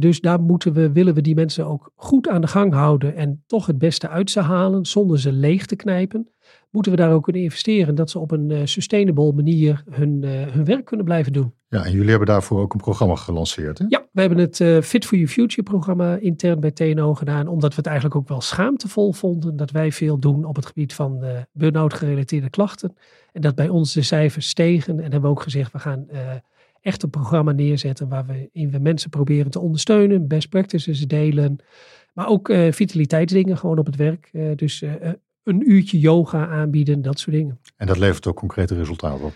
[0.00, 3.42] dus daar moeten we, willen we die mensen ook goed aan de gang houden en
[3.46, 6.30] toch het beste uit ze halen zonder ze leeg te knijpen
[6.76, 7.94] moeten we daar ook kunnen investeren.
[7.94, 11.54] Dat ze op een uh, sustainable manier hun, uh, hun werk kunnen blijven doen.
[11.68, 13.78] Ja, en jullie hebben daarvoor ook een programma gelanceerd.
[13.78, 13.84] Hè?
[13.88, 17.48] Ja, we hebben het uh, Fit for Your Future programma intern bij TNO gedaan.
[17.48, 20.94] Omdat we het eigenlijk ook wel schaamtevol vonden dat wij veel doen op het gebied
[20.94, 22.96] van burn-out gerelateerde klachten.
[23.32, 24.96] En dat bij ons de cijfers stegen.
[24.96, 26.06] En hebben we ook gezegd, we gaan
[26.80, 31.56] echt een programma neerzetten waar we in we mensen proberen te ondersteunen, best practices delen.
[32.14, 34.30] Maar ook vitaliteitsdingen gewoon op het werk.
[34.56, 34.84] Dus
[35.46, 37.60] een uurtje yoga aanbieden, dat soort dingen.
[37.76, 39.34] En dat levert ook concrete resultaten op?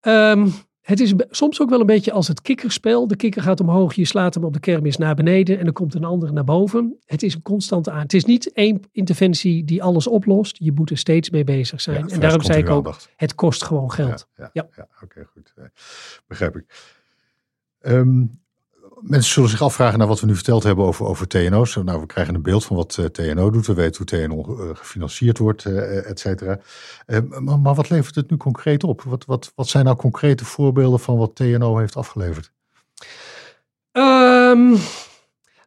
[0.00, 3.06] Um, het is soms ook wel een beetje als het kikkerspel.
[3.06, 5.94] De kikker gaat omhoog, je slaat hem op de kermis naar beneden en dan komt
[5.94, 6.98] een andere naar boven.
[7.04, 8.00] Het is een constante aan.
[8.00, 10.56] Het is niet één interventie die alles oplost.
[10.58, 12.06] Je moet er steeds mee bezig zijn.
[12.06, 14.28] Ja, en daarom zei ik ook, het kost gewoon geld.
[14.36, 14.88] Ja, ja, ja.
[15.02, 15.52] oké, goed.
[15.56, 15.64] Eh,
[16.26, 16.64] begrijp ik.
[17.80, 18.39] Um,
[19.00, 21.74] mensen zullen zich afvragen naar wat we nu verteld hebben over, over TNO's.
[21.74, 23.66] Nou, we krijgen een beeld van wat eh, TNO doet.
[23.66, 26.58] We weten hoe TNO uh, gefinancierd wordt, uh, et cetera.
[27.38, 29.02] Maar, maar, wat levert het nu concreet op?
[29.02, 32.52] Wat, wat, wat zijn nou concrete voorbeelden van wat TNO heeft afgeleverd?
[33.92, 34.76] Um,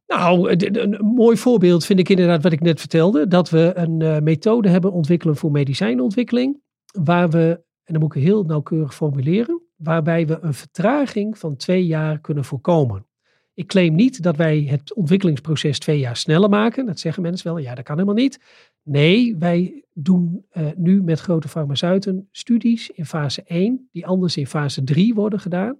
[0.07, 3.27] nou, een mooi voorbeeld vind ik inderdaad wat ik net vertelde.
[3.27, 6.61] Dat we een methode hebben ontwikkelen voor medicijnontwikkeling.
[7.03, 11.85] Waar we, en dan moet ik heel nauwkeurig formuleren, waarbij we een vertraging van twee
[11.85, 13.05] jaar kunnen voorkomen.
[13.53, 16.85] Ik claim niet dat wij het ontwikkelingsproces twee jaar sneller maken.
[16.85, 18.39] Dat zeggen mensen wel, ja, dat kan helemaal niet.
[18.83, 24.47] Nee, wij doen uh, nu met grote farmaceuten studies in fase 1, die anders in
[24.47, 25.79] fase 3 worden gedaan.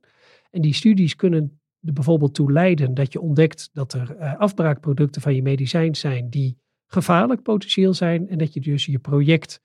[0.52, 5.22] En die studies kunnen er bijvoorbeeld toe leiden dat je ontdekt dat er uh, afbraakproducten
[5.22, 6.58] van je medicijn zijn die
[6.88, 8.30] gevaarlijk potentieel zijn.
[8.30, 9.62] En dat je dus je project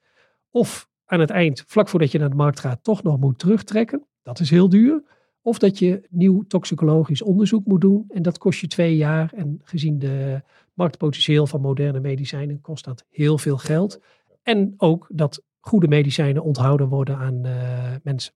[0.49, 4.07] of aan het eind, vlak voordat je naar de markt gaat, toch nog moet terugtrekken.
[4.21, 5.03] Dat is heel duur.
[5.49, 8.05] Of dat je nieuw toxicologisch onderzoek moet doen.
[8.07, 9.31] En dat kost je twee jaar.
[9.35, 10.41] En gezien de
[10.73, 13.99] marktpotentieel van moderne medicijnen kost dat heel veel geld.
[14.43, 18.33] En ook dat goede medicijnen onthouden worden aan uh, mensen.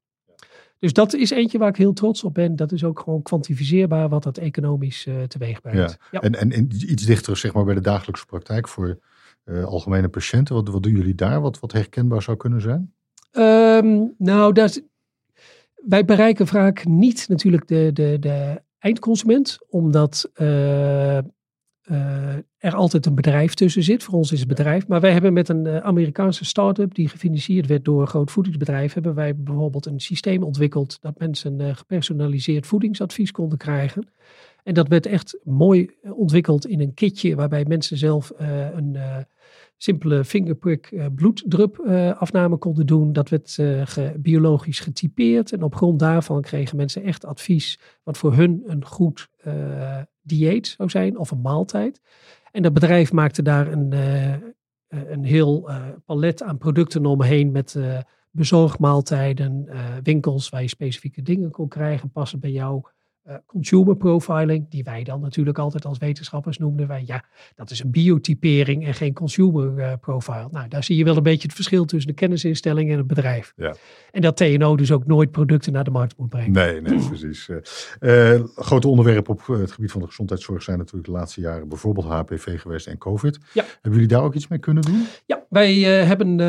[0.80, 2.56] Dus dat is eentje waar ik heel trots op ben.
[2.56, 5.98] Dat is ook gewoon kwantificeerbaar wat dat economisch uh, teweeg brengt.
[6.12, 6.20] Ja.
[6.20, 6.20] ja.
[6.20, 9.00] En, en, iets dichter zeg maar, bij de dagelijkse praktijk voor
[9.46, 10.56] uh, algemene patiënten.
[10.56, 11.42] Wat, wat doen jullie daar?
[11.42, 12.94] Wat, wat herkenbaar zou kunnen zijn?
[13.32, 14.84] Um, nou, dat,
[15.88, 21.22] wij bereiken vaak niet natuurlijk de, de, de eindconsument, omdat uh, uh,
[22.58, 24.04] er altijd een bedrijf tussen zit.
[24.04, 24.88] Voor ons is het bedrijf.
[24.88, 28.94] Maar wij hebben met een uh, Amerikaanse start-up die gefinancierd werd door een groot voedingsbedrijf,
[28.94, 34.08] hebben wij bijvoorbeeld een systeem ontwikkeld dat mensen gepersonaliseerd voedingsadvies konden krijgen.
[34.64, 38.32] En dat werd echt mooi ontwikkeld in een kitje waarbij mensen zelf
[38.74, 38.98] een
[39.84, 43.14] simpele fingerprick uh, bloeddrupafname konden doen.
[43.14, 43.52] Dat werd
[43.84, 45.52] ge, biologisch getypeerd.
[45.52, 49.30] En op grond daarvan kregen mensen echt advies wat voor hun een goed
[50.22, 52.02] dieet zou zijn of een maaltijd.
[52.52, 53.94] En dat bedrijf maakte daar een,
[54.88, 55.70] een heel
[56.06, 57.78] palet aan producten omheen met
[58.32, 59.70] bezorgmaaltijden,
[60.04, 62.82] winkels waar je specifieke dingen kon krijgen, passen bij jou
[63.28, 66.88] uh, consumer profiling, die wij dan natuurlijk altijd als wetenschappers noemden.
[66.88, 67.24] Wij, ja,
[67.56, 70.48] dat is een biotypering en geen consumer uh, profile.
[70.52, 73.54] Nou, daar zie je wel een beetje het verschil tussen de kennisinstelling en het bedrijf.
[73.56, 73.76] Ja.
[74.12, 76.52] En dat TNO dus ook nooit producten naar de markt moet brengen.
[76.52, 77.50] Nee, nee, precies.
[78.00, 82.06] Uh, grote onderwerpen op het gebied van de gezondheidszorg zijn natuurlijk de laatste jaren bijvoorbeeld
[82.06, 83.40] HPV geweest en COVID.
[83.54, 83.64] Ja.
[83.64, 85.06] Hebben jullie daar ook iets mee kunnen doen?
[85.26, 86.40] Ja, wij hebben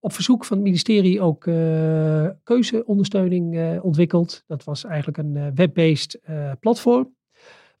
[0.00, 1.40] op verzoek van het ministerie ook
[2.44, 4.44] keuzeondersteuning ontwikkeld.
[4.46, 7.14] Dat was eigenlijk een web-based uh, platform.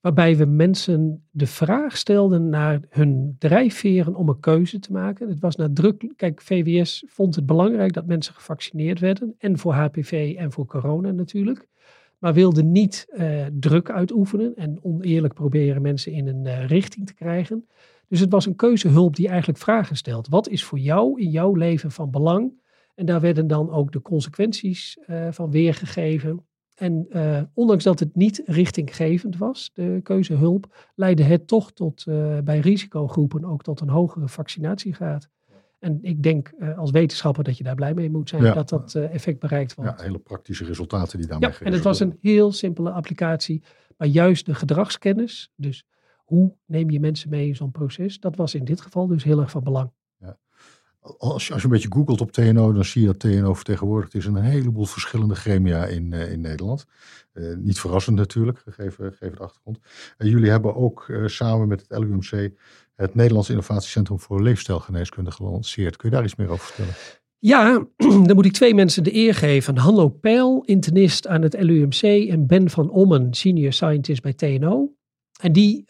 [0.06, 5.28] Waarbij we mensen de vraag stelden naar hun drijfveren om een keuze te maken.
[5.28, 6.16] Het was nadrukkelijk.
[6.16, 9.34] Kijk, VWS vond het belangrijk dat mensen gevaccineerd werden.
[9.38, 11.68] En voor HPV en voor corona natuurlijk.
[12.18, 17.14] Maar wilde niet uh, druk uitoefenen en oneerlijk proberen mensen in een uh, richting te
[17.14, 17.66] krijgen.
[18.08, 20.28] Dus het was een keuzehulp die eigenlijk vragen stelt.
[20.28, 22.52] Wat is voor jou in jouw leven van belang?
[22.94, 24.98] En daar werden dan ook de consequenties
[25.30, 26.44] van weergegeven.
[26.76, 32.38] En uh, ondanks dat het niet richtinggevend was, de keuzehulp, leidde het toch tot, uh,
[32.38, 35.28] bij risicogroepen ook tot een hogere vaccinatiegraad.
[35.78, 38.52] En ik denk uh, als wetenschapper dat je daar blij mee moet zijn ja.
[38.52, 39.98] dat dat effect bereikt wordt.
[39.98, 43.62] Ja, hele praktische resultaten die daarmee Ja, en het was een heel simpele applicatie.
[43.96, 45.86] Maar juist de gedragskennis, dus
[46.16, 49.40] hoe neem je mensen mee in zo'n proces, dat was in dit geval dus heel
[49.40, 49.90] erg van belang
[51.18, 54.34] als je, een beetje googelt op TNO, dan zie je dat TNO vertegenwoordigd is in
[54.34, 56.86] een heleboel verschillende gremia in, uh, in Nederland.
[57.32, 59.78] Uh, niet verrassend natuurlijk, gegeven, gegeven de achtergrond.
[60.18, 62.50] Uh, jullie hebben ook samen met het LUMC
[62.94, 65.96] het Nederlands Innovatiecentrum voor Leefstijlgeneeskunde gelanceerd.
[65.96, 66.94] Kun je daar iets meer over vertellen?
[67.38, 67.86] Ja,
[68.26, 69.76] dan moet ik twee mensen de eer geven.
[69.76, 74.94] Hanno Peil, internist aan het LUMC en Ben van Ommen, senior scientist bij TNO.
[75.40, 75.84] En die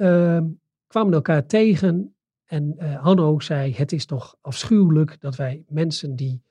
[0.86, 2.15] kwamen elkaar tegen
[2.46, 6.42] en uh, Hanno zei: Het is toch afschuwelijk dat wij mensen die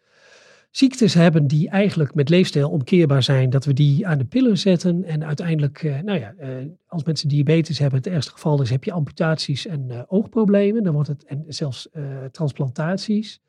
[0.71, 5.03] ziektes hebben die eigenlijk met leefstijl omkeerbaar zijn, dat we die aan de pillen zetten.
[5.03, 6.49] En uiteindelijk, uh, nou ja, uh,
[6.87, 10.83] als mensen diabetes hebben, het ergste geval is, heb je amputaties en oogproblemen.
[10.83, 11.89] Dan wordt het, en zelfs
[12.31, 13.41] transplantaties.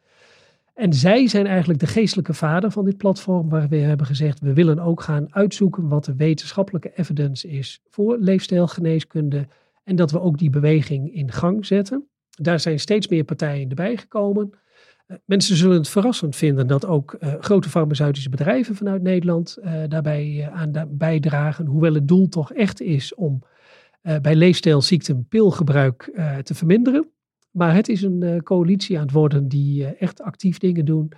[0.75, 4.53] En zij zijn eigenlijk de geestelijke vader van dit platform, waar we hebben gezegd, we
[4.53, 9.49] willen ook gaan uitzoeken wat de wetenschappelijke evidence is voor leefstijlgeneeskunde.
[9.85, 12.07] En dat we ook die beweging in gang zetten.
[12.43, 14.51] Daar zijn steeds meer partijen erbij gekomen.
[15.09, 19.83] Uh, mensen zullen het verrassend vinden dat ook uh, grote farmaceutische bedrijven vanuit Nederland uh,
[19.89, 21.67] daarbij aan bijdragen.
[21.67, 23.43] Hoewel het doel toch echt is om
[24.23, 26.11] bij leefstijlziekten pilgebruik
[26.43, 27.09] te verminderen.
[27.51, 31.13] Maar het is een coalitie aan het worden die echt actief dingen doen.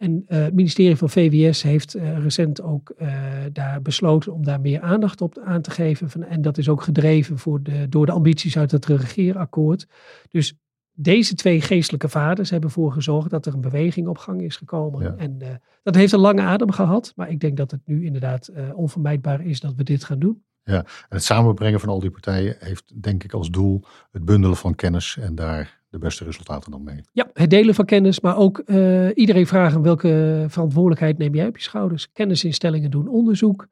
[0.00, 3.14] En uh, het ministerie van VWS heeft uh, recent ook uh,
[3.52, 6.10] daar besloten om daar meer aandacht op aan te geven.
[6.10, 9.86] Van, en dat is ook gedreven voor de, door de ambities uit het regeerakkoord.
[10.28, 10.54] Dus
[10.92, 15.02] deze twee geestelijke vaders hebben ervoor gezorgd dat er een beweging op gang is gekomen.
[15.02, 15.14] Ja.
[15.16, 17.12] En dat heeft een lange adem gehad.
[17.16, 20.44] Maar ik denk dat het nu inderdaad onvermijdbaar is dat we dit gaan doen.
[20.62, 24.56] Ja, en het samenbrengen van al die partijen heeft denk ik als doel het bundelen
[24.56, 27.00] van kennis en daar de beste resultaten dan mee.
[27.12, 31.56] Ja, het delen van kennis, maar ook uh, iedereen vragen welke verantwoordelijkheid neem jij op
[31.56, 32.12] je schouders.
[32.12, 33.66] Kennisinstellingen doen onderzoek.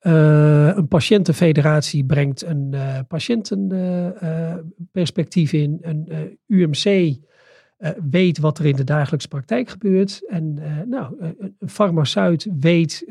[0.00, 5.78] Uh, een patiëntenfederatie brengt een uh, patiëntenperspectief in.
[5.80, 7.16] Een UMC
[8.10, 10.28] weet wat er in de dagelijkse praktijk gebeurt.
[10.28, 10.54] En
[10.88, 13.04] nou, een farmaceut weet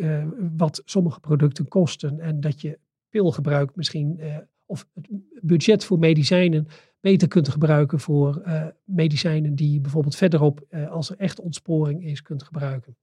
[0.58, 4.20] wat sommige producten kosten en dat je pilgebruik misschien
[4.66, 5.08] of het
[5.42, 6.68] budget voor medicijnen
[7.06, 12.22] beter kunt gebruiken voor uh, medicijnen die bijvoorbeeld verderop, uh, als er echt ontsporing is,
[12.22, 12.96] kunt gebruiken.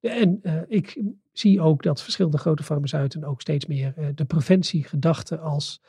[0.00, 1.02] En uh, ik
[1.32, 5.82] zie ook dat verschillende grote farmaceuten ook steeds meer de preventiegedachte als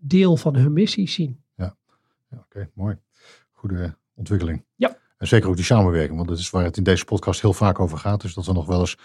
[0.00, 1.40] deel van hun missie zien.
[1.54, 1.76] Ja,
[2.30, 2.96] ja oké, mooi.
[3.50, 4.64] Goede ontwikkeling.
[4.76, 4.96] Ja.
[5.22, 7.80] En zeker ook die samenwerking, want dat is waar het in deze podcast heel vaak
[7.80, 8.20] over gaat.
[8.20, 8.96] Dus dat er nog wel eens,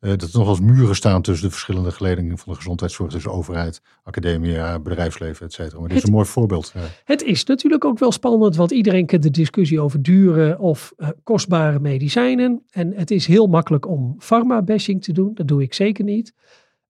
[0.00, 3.10] uh, dat er nog als muren staan tussen de verschillende geledingen van de gezondheidszorg.
[3.10, 5.80] Tussen overheid, academia, bedrijfsleven, et cetera.
[5.80, 6.70] Maar dit is een mooi voorbeeld.
[6.74, 6.80] Ja.
[7.04, 11.08] Het is natuurlijk ook wel spannend, want iedereen kent de discussie over dure of uh,
[11.22, 12.62] kostbare medicijnen.
[12.70, 15.34] En het is heel makkelijk om pharma-bashing te doen.
[15.34, 16.34] Dat doe ik zeker niet.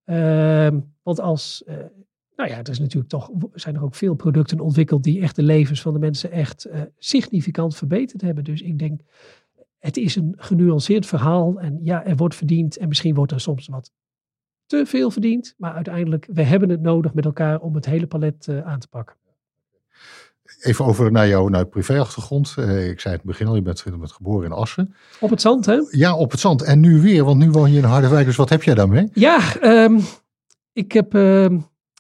[0.07, 0.69] Uh,
[1.03, 1.75] want als uh,
[2.41, 5.43] nou ja, er is natuurlijk toch, zijn er ook veel producten ontwikkeld die echt de
[5.43, 8.45] levens van de mensen echt uh, significant verbeterd hebben.
[8.45, 9.01] Dus ik denk,
[9.79, 11.61] het is een genuanceerd verhaal.
[11.61, 13.93] En ja, er wordt verdiend en misschien wordt er soms wat
[14.67, 15.55] te veel verdiend.
[15.57, 18.89] Maar uiteindelijk, we hebben het nodig met elkaar om het hele palet uh, aan te
[18.89, 19.17] pakken.
[20.61, 22.55] even over naar jouw naar privéachtergrond.
[22.59, 24.95] Uh, ik zei het in het begin al, je bent, je bent geboren in Assen.
[25.21, 25.79] Op het zand, hè?
[25.91, 26.63] Ja, op het zand.
[26.63, 28.27] En nu weer, want nu woon je in Harderwijk.
[28.27, 29.09] Dus wat heb jij daarmee?
[29.13, 30.01] Ja, um,
[30.73, 31.15] ik heb...
[31.15, 31.47] Uh,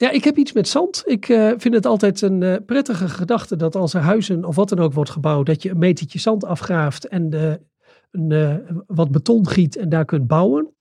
[0.00, 1.02] ja, ik heb iets met zand.
[1.06, 4.68] Ik uh, vind het altijd een uh, prettige gedachte dat als er huizen of wat
[4.68, 7.32] dan ook wordt gebouwd, dat je een metertje zand afgraaft en
[8.10, 10.74] een, wat beton giet en daar kunt bouwen.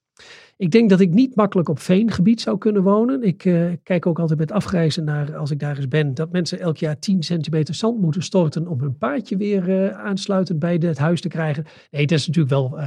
[0.58, 3.24] Ik denk dat ik niet makkelijk op veengebied zou kunnen wonen.
[3.24, 3.38] Ik
[3.84, 7.00] kijk ook altijd met afgrijzen naar, als ik daar eens ben, dat mensen elk jaar
[7.00, 11.66] 10 centimeter zand moeten storten om hun paardje weer aansluitend bij het huis te krijgen.
[11.92, 12.80] Nee, dat is natuurlijk wel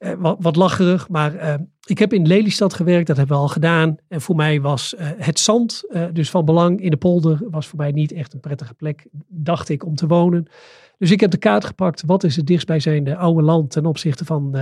[0.00, 3.96] uh, wat, wat, lacherig, maar ik heb in Lelystad gewerkt, dat hebben we al gedaan.
[4.08, 7.90] En voor mij was het zand, dus van belang in de polder, was voor mij
[7.90, 10.46] niet echt een prettige plek, dacht ik, om te wonen.
[10.98, 14.56] Dus ik heb de kaart gepakt, wat is het dichtstbijzijnde oude land ten opzichte van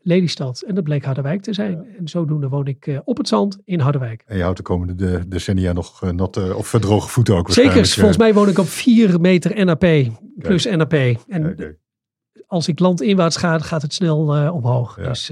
[0.00, 0.62] Lelystad.
[0.66, 1.86] En dat bleek Harderwijk te zijn.
[1.98, 4.22] En zodoende woon ik op het zand in Harderwijk.
[4.26, 8.16] En je houdt de komende de, decennia nog natte of verdroge voeten ook Zeker, volgens
[8.16, 9.86] mij woon ik op 4 meter NAP
[10.38, 10.92] plus NAP.
[11.28, 11.76] En.
[12.54, 14.18] Als ik landinwaarts ga, gaat het snel
[14.52, 14.96] omhoog.
[14.96, 15.08] Ja.
[15.08, 15.28] Dus,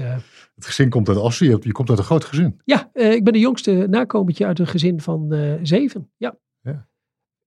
[0.55, 2.61] het gezin komt uit Assen, je, je komt uit een groot gezin.
[2.65, 6.11] Ja, ik ben de jongste nakomertje uit een gezin van zeven.
[6.17, 6.35] Ja.
[6.61, 6.87] ja.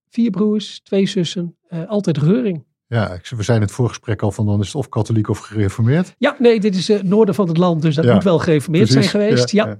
[0.09, 1.57] Vier broers, twee zussen,
[1.87, 2.65] altijd reuring.
[2.87, 6.15] Ja, we zijn het voorgesprek al van dan is het of katholiek of gereformeerd.
[6.19, 8.89] Ja, nee, dit is het noorden van het land, dus dat ja, moet wel gereformeerd
[8.89, 9.51] precies, zijn geweest.
[9.51, 9.77] Ja.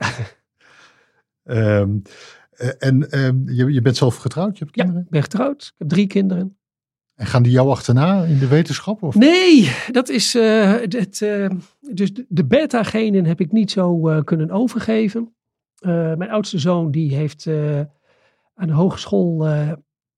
[1.43, 1.79] ja.
[1.81, 2.03] um,
[2.79, 4.59] en um, je, je bent zelf getrouwd?
[4.59, 5.01] Je hebt kinderen?
[5.01, 5.63] Ja, ik ben getrouwd.
[5.63, 6.59] Ik heb drie kinderen.
[7.17, 9.03] En gaan die jou achterna in de wetenschap?
[9.03, 9.15] Of?
[9.15, 11.21] Nee, dat is uh, het.
[11.21, 11.51] Uh,
[11.81, 15.35] dus de beta-genen heb ik niet zo kunnen overgeven.
[15.81, 17.47] mijn oudste zoon die heeft
[18.55, 19.47] aan de hogeschool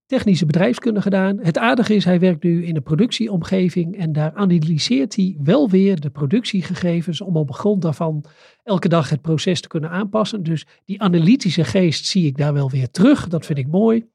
[0.09, 1.39] technische bedrijfskunde gedaan.
[1.43, 6.01] Het aardige is, hij werkt nu in een productieomgeving en daar analyseert hij wel weer
[6.01, 8.25] de productiegegevens om op grond daarvan
[8.63, 10.43] elke dag het proces te kunnen aanpassen.
[10.43, 13.29] Dus die analytische geest zie ik daar wel weer terug.
[13.29, 14.07] Dat vind ik mooi.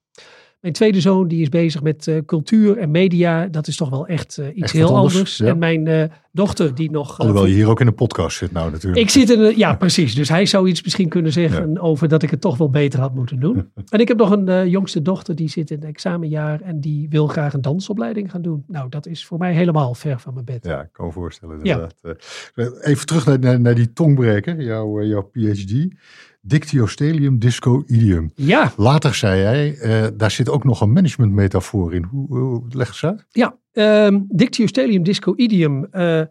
[0.64, 3.48] Mijn tweede zoon die is bezig met uh, cultuur en media.
[3.48, 5.38] Dat is toch wel echt uh, iets echt heel anders, anders.
[5.38, 5.46] Ja.
[5.46, 7.20] En mijn uh, dochter die nog...
[7.20, 9.02] Alhoewel je hier ook in de podcast zit nou natuurlijk.
[9.02, 10.16] Ik zit in een, ja precies.
[10.16, 11.80] Dus hij zou iets misschien kunnen zeggen ja.
[11.80, 13.72] over dat ik het toch wel beter had moeten doen.
[13.90, 16.62] en ik heb nog een jongste dochter die zit in het examenjaar.
[16.62, 18.64] En die wil graag een dansopleiding gaan doen.
[18.68, 20.66] Nou dat is voor mij helemaal ver van mijn bed.
[20.66, 21.96] Ja, ik kan me voorstellen inderdaad.
[22.82, 25.88] Even terug naar, naar, naar die tongbreker, jouw, jouw PhD.
[26.46, 28.32] Dictyostelium discoideum.
[28.36, 28.72] Ja.
[28.78, 32.04] Later zei jij, uh, daar zit ook nog een managementmetafoor in.
[32.04, 33.26] Hoe, hoe leg eens uit?
[33.30, 35.88] Ja, um, Dictyostelium discoideum.
[35.92, 36.22] Uh,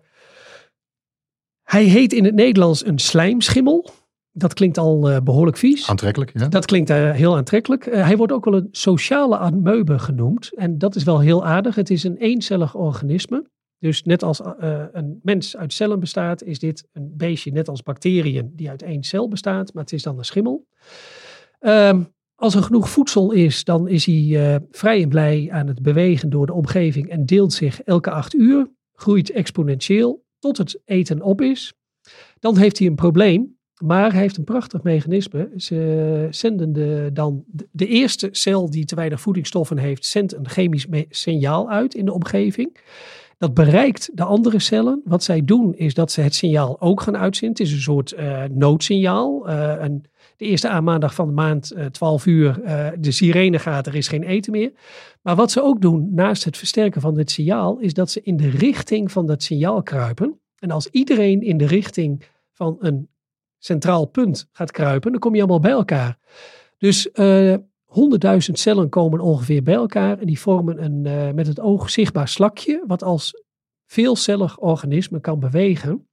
[1.62, 3.90] hij heet in het Nederlands een slijmschimmel.
[4.32, 5.88] Dat klinkt al uh, behoorlijk vies.
[5.88, 6.48] Aantrekkelijk, ja.
[6.48, 7.84] Dat klinkt heel aantrekkelijk.
[7.84, 10.54] hij wordt ook wel een sociale amoebe genoemd.
[10.54, 11.74] En dat is wel heel aardig.
[11.74, 13.50] Het is een eencellig organisme.
[13.82, 17.82] Dus net als uh, een mens uit cellen bestaat, is dit een beestje net als
[17.82, 20.66] bacteriën die uit één cel bestaat, maar het is dan een schimmel.
[21.60, 25.82] Um, als er genoeg voedsel is, dan is hij uh, vrij en blij aan het
[25.82, 31.22] bewegen door de omgeving en deelt zich elke acht uur, groeit exponentieel tot het eten
[31.22, 31.72] op is.
[32.38, 35.50] Dan heeft hij een probleem, maar heeft een prachtig mechanisme.
[35.56, 40.86] Ze zenden de, dan de eerste cel die te weinig voedingsstoffen heeft, zendt een chemisch
[41.08, 42.76] signaal uit in de omgeving.
[43.43, 45.01] Dat bereikt de andere cellen.
[45.05, 47.59] Wat zij doen is dat ze het signaal ook gaan uitzenden.
[47.59, 49.51] Het is een soort uh, noodsignaal.
[49.51, 49.84] Uh,
[50.36, 52.61] de eerste aanmaandag van de maand, uh, 12 uur,
[52.99, 54.72] de sirene gaat, er is geen eten meer.
[55.22, 58.36] Maar wat ze ook doen, naast het versterken van dit signaal, is dat ze in
[58.36, 60.40] de richting van dat signaal kruipen.
[60.59, 63.09] En als iedereen in de richting van een
[63.59, 66.18] centraal punt gaat kruipen, dan kom je allemaal bij elkaar.
[66.78, 67.09] Dus
[67.93, 72.28] 100.000 cellen komen ongeveer bij elkaar en die vormen een uh, met het oog zichtbaar
[72.28, 73.43] slakje, wat als
[73.86, 76.07] veelcellig organisme kan bewegen.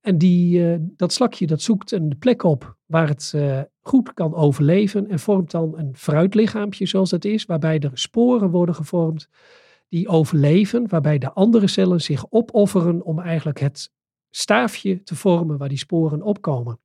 [0.00, 4.34] En die, uh, dat slakje dat zoekt een plek op waar het uh, goed kan
[4.34, 9.28] overleven en vormt dan een fruitlichaampje zoals dat is, waarbij er sporen worden gevormd
[9.88, 13.90] die overleven, waarbij de andere cellen zich opofferen om eigenlijk het
[14.30, 16.78] staafje te vormen waar die sporen opkomen.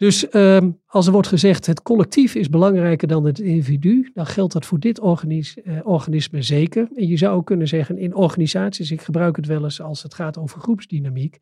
[0.00, 4.52] Dus um, als er wordt gezegd het collectief is belangrijker dan het individu, dan geldt
[4.52, 6.88] dat voor dit uh, organisme zeker.
[6.96, 10.14] En je zou ook kunnen zeggen in organisaties, ik gebruik het wel eens als het
[10.14, 11.38] gaat over groepsdynamiek.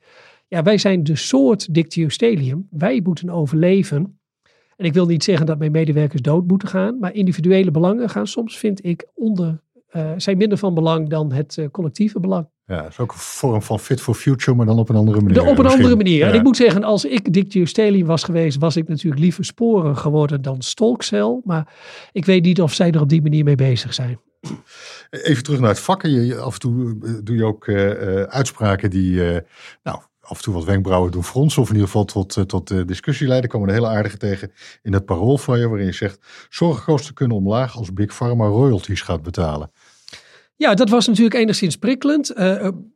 [0.48, 2.66] Ja, wij zijn de soort dictyostelium.
[2.70, 4.18] Wij moeten overleven.
[4.76, 8.26] En ik wil niet zeggen dat mijn medewerkers dood moeten gaan, maar individuele belangen gaan
[8.26, 12.48] soms, vind ik, onder, uh, zijn minder van belang dan het uh, collectieve belang.
[12.68, 15.20] Ja, dat is ook een vorm van fit for future, maar dan op een andere
[15.20, 15.34] manier.
[15.34, 15.72] De, op een misschien.
[15.72, 16.18] andere manier.
[16.18, 16.28] Ja.
[16.28, 20.42] En ik moet zeggen, als ik dictyostelium was geweest, was ik natuurlijk liever sporen geworden
[20.42, 21.40] dan stolkcel.
[21.44, 21.74] Maar
[22.12, 24.20] ik weet niet of zij er op die manier mee bezig zijn.
[25.10, 26.10] Even terug naar het vakken.
[26.10, 29.38] Je, af en toe doe je ook uh, uitspraken die, uh,
[29.82, 31.62] nou, af en toe wat wenkbrauwen doen fronsen.
[31.62, 33.50] Of in ieder geval tot, tot discussie leiden.
[33.50, 34.52] komen een hele aardige tegen
[34.82, 35.68] in het parool van je.
[35.68, 39.70] Waarin je zegt, zorgkosten kunnen omlaag als Big Pharma royalties gaat betalen.
[40.58, 42.34] Ja, dat was natuurlijk enigszins prikkelend.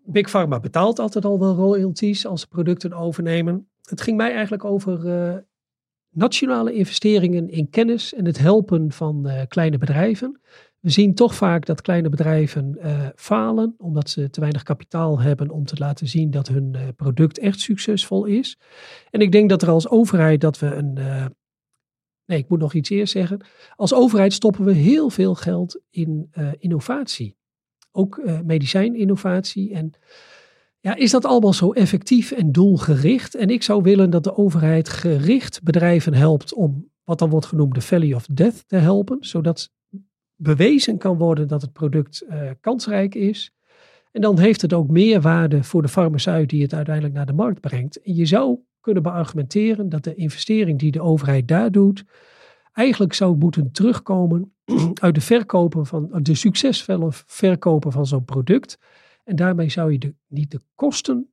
[0.05, 3.69] Big Pharma betaalt altijd al wel royalties als ze producten overnemen.
[3.83, 5.47] Het ging mij eigenlijk over
[6.11, 10.41] nationale investeringen in kennis en het helpen van kleine bedrijven.
[10.81, 12.79] We zien toch vaak dat kleine bedrijven
[13.17, 17.61] falen omdat ze te weinig kapitaal hebben om te laten zien dat hun product echt
[17.61, 18.59] succesvol is.
[19.11, 20.93] En ik denk dat er als overheid dat we een.
[22.25, 23.45] nee, ik moet nog iets eerst zeggen.
[23.77, 27.41] Als overheid stoppen we heel veel geld in innovatie.
[27.93, 29.75] Ook medicijninnovatie.
[29.75, 29.93] En
[30.81, 33.35] ja, is dat allemaal zo effectief en doelgericht?
[33.35, 37.75] En ik zou willen dat de overheid gericht bedrijven helpt om wat dan wordt genoemd
[37.75, 39.73] de Valley of Death te helpen, zodat
[40.37, 43.55] bewezen kan worden dat het product uh, kansrijk is.
[44.13, 47.33] En dan heeft het ook meer waarde voor de farmaceut die het uiteindelijk naar de
[47.33, 48.03] markt brengt.
[48.03, 52.05] En je zou kunnen beargumenteren dat de investering die de overheid daar doet,
[52.73, 54.55] eigenlijk zou moeten terugkomen
[55.05, 58.79] uit de verkopen van de succesvolle verkopen van zo'n product.
[59.25, 61.33] En daarmee zou je niet de kosten,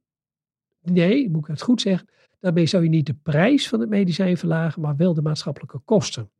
[0.81, 2.07] nee, moet ik het goed zeggen,
[2.39, 6.31] daarmee zou je niet de prijs van het medicijn verlagen, maar wel de maatschappelijke kosten.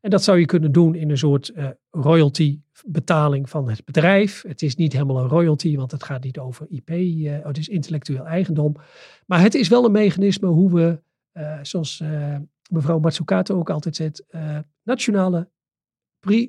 [0.00, 4.42] En dat zou je kunnen doen in een soort uh, royalty betaling van het bedrijf.
[4.42, 7.68] Het is niet helemaal een royalty, want het gaat niet over IP, eh, het is
[7.68, 8.74] intellectueel eigendom.
[9.26, 11.00] Maar het is wel een mechanisme hoe we,
[11.32, 12.02] uh, zoals
[12.70, 14.24] mevrouw Matsukato ook altijd zegt,
[14.82, 15.48] nationale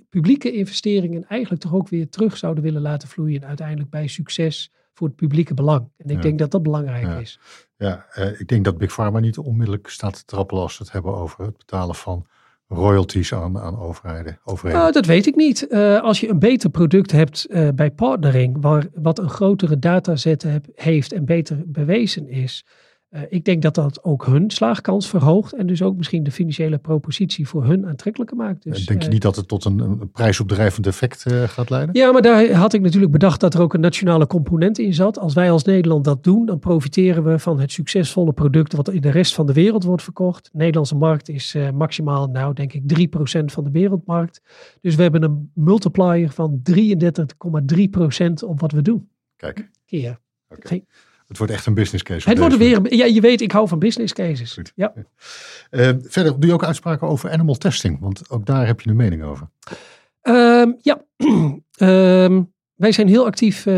[0.09, 3.45] publieke investeringen eigenlijk toch ook weer terug zouden willen laten vloeien.
[3.45, 5.89] Uiteindelijk bij succes voor het publieke belang.
[5.97, 7.39] En ik denk dat dat belangrijk is.
[7.77, 10.93] Ja, uh, ik denk dat Big Pharma niet onmiddellijk staat te trappelen als we het
[10.93, 12.27] hebben over het betalen van
[12.67, 14.39] royalties aan, aan overheden.
[14.43, 14.81] overheden.
[14.81, 15.65] Nou, dat weet ik niet.
[15.69, 20.43] Uh, als je een beter product hebt uh, bij partnering, waar, wat een grotere dataset
[20.43, 22.65] heb, heeft en beter bewezen is,
[23.09, 26.77] uh, ik denk dat dat ook hun slaagkans verhoogt en dus ook misschien de financiële
[26.77, 28.63] propositie voor hun aantrekkelijker maakt.
[28.63, 31.95] Dus, denk je niet dat het tot een, een prijsopdrijvend effect uh, gaat leiden?
[31.95, 35.19] Ja, maar daar had ik natuurlijk bedacht dat er ook een nationale component in zat.
[35.19, 39.01] Als wij als Nederland dat doen, dan profiteren we van het succesvolle product wat in
[39.01, 40.49] de rest van de wereld wordt verkocht.
[40.51, 43.07] De Nederlandse markt is uh, maximaal, nou denk ik,
[43.41, 44.41] 3% van de wereldmarkt.
[44.81, 49.09] Dus we hebben een multiplier van 33,3% op wat we doen.
[49.35, 49.69] Kijk.
[49.85, 50.19] Keer.
[50.49, 50.85] Okay.
[51.27, 52.29] Het wordt echt een business case.
[52.29, 54.53] Het wordt weer, ja, je weet, ik hou van business cases.
[54.53, 54.71] Goed.
[54.75, 54.93] Ja.
[55.71, 58.95] Uh, verder doe je ook uitspraken over animal testing, want ook daar heb je een
[58.95, 59.49] mening over.
[60.21, 61.01] Um, ja,
[62.25, 62.53] um,
[62.83, 63.73] wij zijn heel actief uh,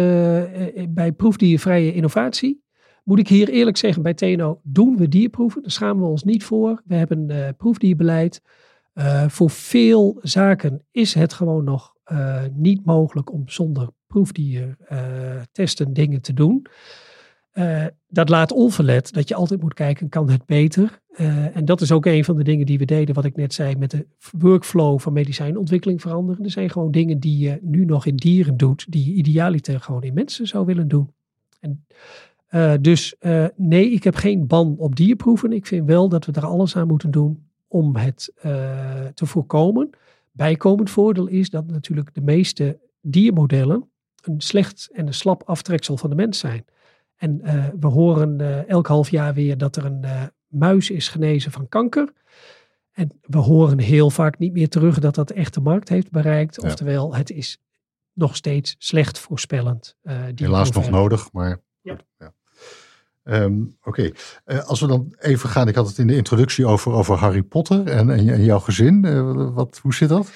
[0.90, 2.64] bij proefdiervrije innovatie.
[3.04, 5.62] Moet ik hier eerlijk zeggen, bij TNO doen we dierproeven.
[5.62, 6.82] Daar schamen we ons niet voor.
[6.86, 8.42] We hebben uh, proefdierbeleid.
[9.28, 11.94] voor veel zaken is het gewoon nog
[12.54, 16.68] niet mogelijk om zonder proefdiertesten dingen te doen.
[17.54, 21.02] Uh, dat laat onverlet dat je altijd moet kijken, kan het beter?
[21.12, 23.54] Uh, en dat is ook een van de dingen die we deden, wat ik net
[23.54, 24.06] zei, met de
[24.38, 26.44] workflow van medicijnontwikkeling veranderen.
[26.44, 30.04] Er zijn gewoon dingen die je nu nog in dieren doet, die je idealiter gewoon
[30.04, 31.12] in mensen zou willen doen.
[31.60, 31.86] En,
[32.52, 33.16] uh, dus
[33.56, 35.52] nee, ik heb geen ban op dierproeven.
[35.52, 38.34] Ik vind wel dat we er alles aan moeten doen om het
[39.14, 39.90] te voorkomen.
[40.32, 43.90] Bijkomend voordeel is dat natuurlijk de meeste diermodellen
[44.24, 46.66] een slecht en een slap aftreksel van de mens zijn.
[47.20, 51.08] En uh, we horen uh, elk half jaar weer dat er een uh, muis is
[51.08, 52.14] genezen van kanker.
[52.92, 56.62] En we horen heel vaak niet meer terug dat dat echt de markt heeft bereikt.
[56.62, 56.68] Ja.
[56.68, 57.62] Oftewel, het is
[58.14, 59.96] nog steeds slecht voorspellend.
[60.36, 61.60] Helaas nog nodig, maar.
[61.82, 61.98] Ja.
[62.18, 62.34] ja.
[63.24, 64.12] Um, Oké,
[64.46, 64.62] okay.
[64.62, 65.68] als we dan even gaan.
[65.68, 69.54] Ik had het in de introductie over, over Harry Potter en, en, en jouw gezin.
[69.54, 70.32] wat, hoe zit dat?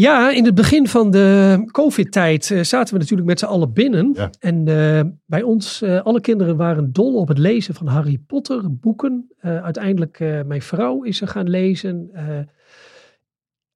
[0.00, 4.12] Ja, in het begin van de COVID-tijd uh, zaten we natuurlijk met z'n allen binnen.
[4.14, 4.30] Ja.
[4.38, 8.76] En uh, bij ons, uh, alle kinderen waren dol op het lezen van Harry Potter
[8.76, 9.30] boeken.
[9.40, 12.10] uiteindelijk, mijn vrouw is er gaan lezen.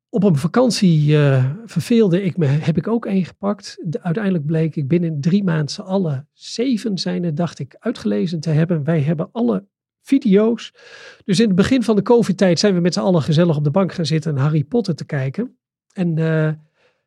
[0.09, 1.17] op een vakantie
[1.65, 3.79] verveelde ik me, heb ik ook een gepakt.
[3.85, 8.51] De, uiteindelijk bleek ik binnen drie maanden alle zeven zijn er, dacht ik, uitgelezen te
[8.51, 8.85] hebben.
[8.85, 9.67] Wij hebben alle
[10.03, 10.73] video's.
[11.25, 13.71] Dus in het begin van de COVID-tijd zijn we met z'n allen gezellig op de
[13.71, 15.57] bank gaan zitten en Harry Potter te kijken.
[15.95, 16.49] En uh,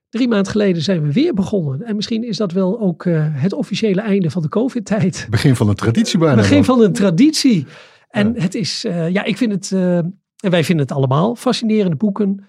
[0.10, 1.84] drie maanden geleden zijn we weer begonnen.
[1.84, 5.28] En misschien is dat wel ook uh, het officiële einde van de COVID-tijd.
[5.30, 6.36] Begin van een traditie bijna.
[6.36, 7.66] Begin van een traditie.
[8.10, 8.42] En ja.
[8.42, 12.46] het is, uh, ja, ik vind het, en wij vinden het allemaal, fascinerende boeken.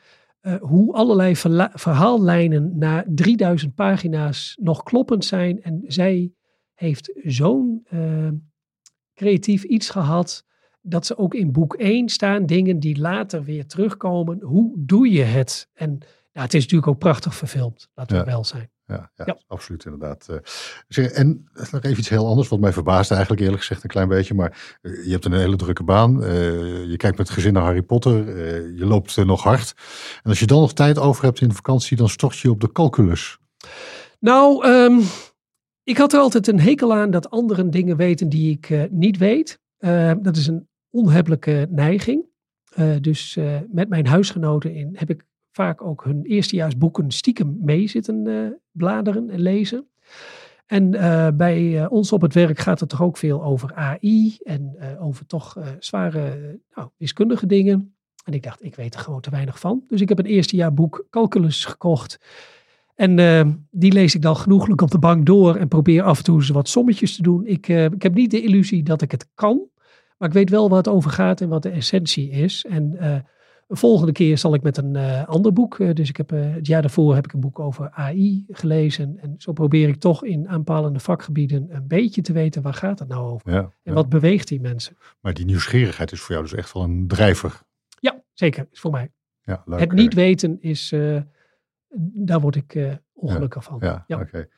[0.61, 1.36] hoe allerlei
[1.72, 5.62] verhaallijnen na 3000 pagina's nog kloppend zijn.
[5.62, 6.32] En zij
[6.74, 7.86] heeft zo'n
[9.14, 10.47] creatief iets gehad
[10.89, 14.43] dat ze ook in boek 1 staan, dingen die later weer terugkomen.
[14.43, 15.70] Hoe doe je het?
[15.74, 15.99] En
[16.39, 18.28] ja, het is natuurlijk ook prachtig verfilmd, laten we ja.
[18.30, 18.70] wel zijn.
[18.86, 19.39] ja, ja, Ja.
[19.47, 20.28] absoluut inderdaad.
[20.89, 24.09] Eh, en nog even iets heel anders, wat mij verbaast eigenlijk eerlijk gezegd een klein
[24.09, 24.34] beetje.
[24.34, 26.22] Maar eh, je hebt een hele drukke baan.
[26.24, 28.28] eh, je kijkt met het gezin naar Harry Potter.
[28.28, 29.74] eh, je loopt eh, nog hard.
[30.22, 32.61] En als je dan nog tijd over hebt in de vakantie, dan stort je op
[32.61, 33.39] de calculus.
[34.20, 35.01] Nou, ehm,
[35.82, 39.18] ik had er altijd een hekel aan dat anderen dingen weten die ik eh, niet
[39.18, 39.59] weet.
[39.78, 42.26] Eh, dat is een onhebbelijke neiging.
[42.74, 45.24] Eh, dus eh, met mijn huisgenoten in heb ik
[45.59, 49.88] vaak ook hun eerstejaarsboeken stiekem mee zitten eh, bladeren en lezen.
[50.66, 54.36] En eh, bij eh, ons op het werk gaat het toch ook veel over AI
[54.42, 57.94] en over toch zware nou, wiskundige dingen.
[58.24, 59.82] En ik dacht, ik weet er gewoon te weinig van.
[59.88, 62.20] Dus ik heb een eerstejaarboek calculus gekocht.
[62.94, 63.16] En
[63.70, 66.48] die lees ik dan genoeglijk op de bank door en probeer af en toe eens
[66.48, 67.46] wat sommetjes te doen.
[67.46, 69.61] Ik, ik heb niet de illusie dat ik het kan,
[70.18, 72.64] maar ik weet wel waar het over gaat en wat de essentie is.
[72.68, 72.96] En
[73.69, 76.55] de volgende keer zal ik met een eh, ander boek, eh, dus ik heb eh,
[76.55, 79.19] het jaar daarvoor heb ik een boek over AI gelezen.
[79.21, 83.09] En zo probeer ik toch in aanpalende vakgebieden een beetje te weten waar gaat het
[83.09, 83.53] nou over.
[83.53, 83.93] Ja, En ja.
[83.93, 84.97] wat beweegt die mensen?
[85.21, 87.61] Maar die nieuwsgierigheid is voor jou dus echt wel een drijver.
[88.01, 89.12] Ja, zeker, is voor mij.
[89.43, 90.95] Ja, leuk, het niet weten is,
[92.14, 93.79] daar word ik ongelukkig van.
[93.81, 94.49] Ja, oké.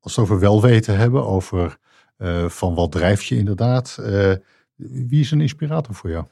[0.00, 1.78] Als we het over welweten hebben, over
[2.48, 3.98] van wat drijft je inderdaad.
[4.76, 6.24] Wie is een inspirator voor jou?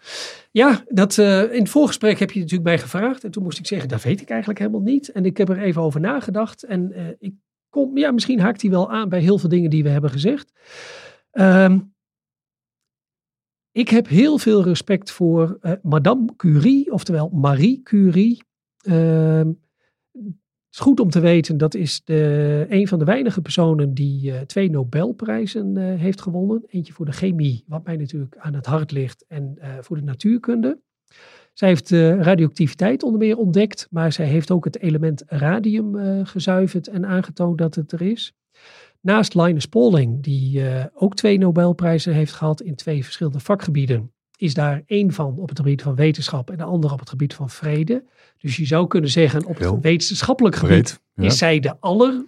[0.50, 3.24] Ja, dat, eh, in het voorgesprek heb je natuurlijk mij gevraagd.
[3.24, 5.08] En toen moest ik zeggen, dat weet ik eigenlijk helemaal niet.
[5.08, 6.62] En ik heb er even over nagedacht.
[6.62, 7.34] En eh, ik
[7.68, 10.52] kom, ja, misschien haakt hij wel aan bij heel veel dingen die we hebben gezegd.
[11.30, 11.78] Ehm,
[13.70, 18.42] ik heb heel veel respect voor eh, Madame Curie, oftewel Marie Curie.
[18.76, 19.50] Ehm,
[20.72, 24.32] het is goed om te weten, dat is de, een van de weinige personen die
[24.32, 26.62] eh, twee Nobelprijzen eh, heeft gewonnen.
[26.66, 30.02] Eentje voor de chemie, wat mij natuurlijk aan het hart ligt, en eh, voor de
[30.02, 30.80] natuurkunde.
[31.52, 37.06] Zij heeft radioactiviteit onder meer ontdekt, maar zij heeft ook het element radium gezuiverd en
[37.06, 38.32] aangetoond dat het er is.
[39.00, 40.62] Naast Linus Pauling, die
[40.94, 44.12] ook twee Nobelprijzen heeft gehad in twee verschillende vakgebieden,
[44.42, 47.34] is daar één van op het gebied van wetenschap en de andere op het gebied
[47.34, 48.04] van vrede.
[48.38, 51.30] Dus je zou kunnen zeggen, op het wetenschappelijk gebied Breed.
[51.30, 52.24] Is zij de aller,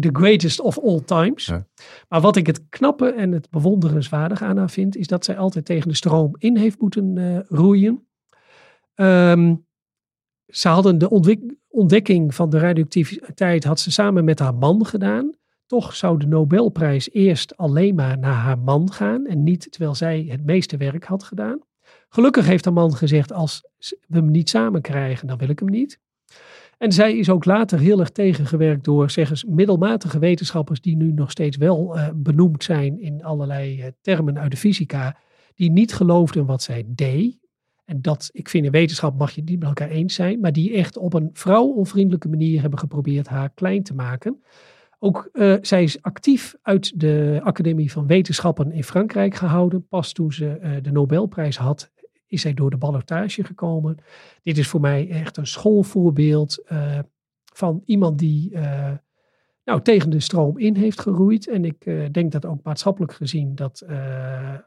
[0.00, 1.46] the greatest of all times.
[1.46, 1.66] Ja.
[2.08, 5.64] Maar wat ik het knappe en het bewonderenswaardige aan haar vind, is dat zij altijd
[5.64, 8.06] tegen de stroom in heeft moeten eh, roeien.
[8.94, 9.54] Ehm,
[10.46, 11.08] ze hadden de
[11.68, 15.34] ontdekking van de radioactiviteit had ze samen met haar man gedaan.
[15.66, 20.26] Toch zou de Nobelprijs eerst alleen maar naar haar man gaan en niet terwijl zij
[20.28, 21.58] het meeste werk had gedaan.
[22.08, 23.62] Gelukkig heeft haar man gezegd, als
[24.06, 26.00] we hem niet samen krijgen, dan wil ik hem niet.
[26.78, 31.12] En zij is ook later heel erg tegengewerkt door, zeg eens, middelmatige wetenschappers die nu
[31.12, 35.16] nog steeds wel eh, benoemd zijn in allerlei eh, termen uit de fysica,
[35.54, 37.38] die niet geloofden wat zij deed.
[37.84, 40.52] En dat, ik vind in wetenschap mag je het niet met elkaar eens zijn, maar
[40.52, 44.42] die echt op een vrouwonvriendelijke manier hebben geprobeerd haar klein te maken.
[44.98, 49.86] Ook eh, zij is actief uit de Academie van Wetenschappen in Frankrijk gehouden.
[49.88, 51.92] Pas toen ze eh, de Nobelprijs had,
[52.26, 53.96] is zij door de ballotage gekomen.
[54.42, 56.98] Dit is voor mij echt een schoolvoorbeeld eh,
[57.52, 58.58] van iemand die
[59.64, 61.48] nou, tegen de stroom in heeft geroeid.
[61.48, 63.86] En ik denk dat ook maatschappelijk gezien dat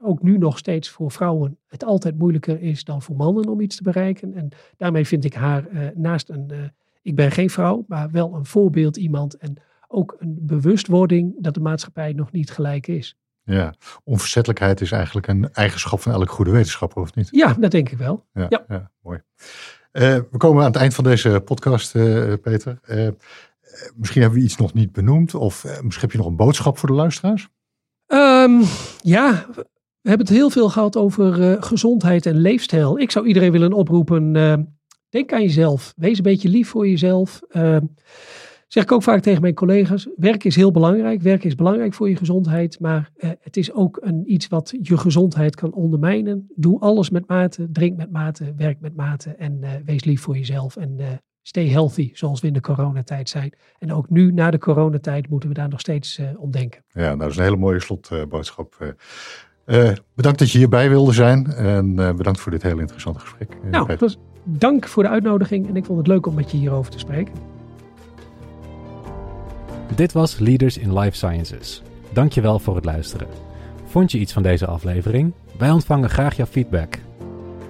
[0.02, 3.76] ook nu nog steeds voor vrouwen het altijd moeilijker is dan voor mannen om iets
[3.76, 4.34] te bereiken.
[4.34, 6.52] En daarmee vind ik haar naast een,
[7.02, 9.58] ik ben geen vrouw, maar wel een voorbeeld iemand en
[9.92, 13.18] ook een bewustwording dat de maatschappij nog niet gelijk is.
[13.44, 13.74] Ja,
[14.04, 17.28] onverzettelijkheid is eigenlijk een eigenschap van elke goede wetenschapper, of niet?
[17.32, 18.26] Ja, dat denk ik wel.
[18.34, 18.64] Ja, Ja.
[18.68, 18.92] ja.
[19.02, 19.22] mooi.
[19.92, 22.80] Eh, we komen aan het eind van deze podcast, eh, Peter.
[22.82, 23.08] Eh,
[23.96, 26.90] misschien hebben we iets nog niet benoemd, of misschien heb je nog een boodschap voor
[26.90, 27.50] de luisteraars?
[28.06, 28.62] Ehm,
[29.02, 29.46] ja,
[30.02, 33.00] we hebben het heel veel gehad over gezondheid en leefstijl.
[33.00, 34.34] Ik zou iedereen willen oproepen,
[35.10, 35.94] denk aan jezelf.
[35.96, 37.40] Wees een beetje lief voor jezelf.
[38.70, 41.22] Zeg ik ook vaak tegen mijn collega's, werk is heel belangrijk.
[41.22, 44.98] Werk is belangrijk voor je gezondheid, maar eh, het is ook een, iets wat je
[44.98, 46.50] gezondheid kan ondermijnen.
[46.56, 50.38] Doe alles met mate, drink met mate, werk met mate en eh, wees lief voor
[50.38, 50.76] jezelf.
[50.76, 51.08] En eh,
[51.50, 53.54] stay healthy, zoals we in de coronatijd zijn.
[53.80, 56.84] En ook nu, na de coronatijd, moeten we daar nog steeds eh, om denken.
[56.94, 58.76] Ja, nou, dat is een hele mooie slotboodschap.
[58.80, 63.58] Eh, eh, bedankt dat je hierbij wilde zijn en bedankt voor dit heel interessante gesprek.
[63.72, 63.98] Nou,
[64.44, 67.34] dank voor de uitnodiging en ik vond het leuk om met je hierover te spreken.
[69.96, 71.82] Dit was Leaders in Life Sciences.
[72.14, 73.28] Dankjewel voor het luisteren.
[73.86, 75.34] Vond je iets van deze aflevering?
[75.58, 76.98] Wij ontvangen graag jouw feedback.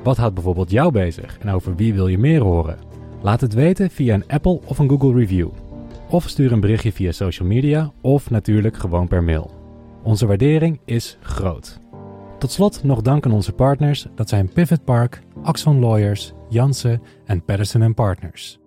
[0.03, 2.78] Wat houdt bijvoorbeeld jou bezig en over wie wil je meer horen?
[3.22, 5.49] Laat het weten via een Apple of een Google review.
[6.09, 9.51] Of stuur een berichtje via social media of natuurlijk gewoon per mail.
[10.03, 11.80] Onze waardering is groot.
[12.39, 17.43] Tot slot nog dank aan onze partners, dat zijn Pivot Park, Axon Lawyers, Jansen en
[17.43, 18.59] Patterson Partners.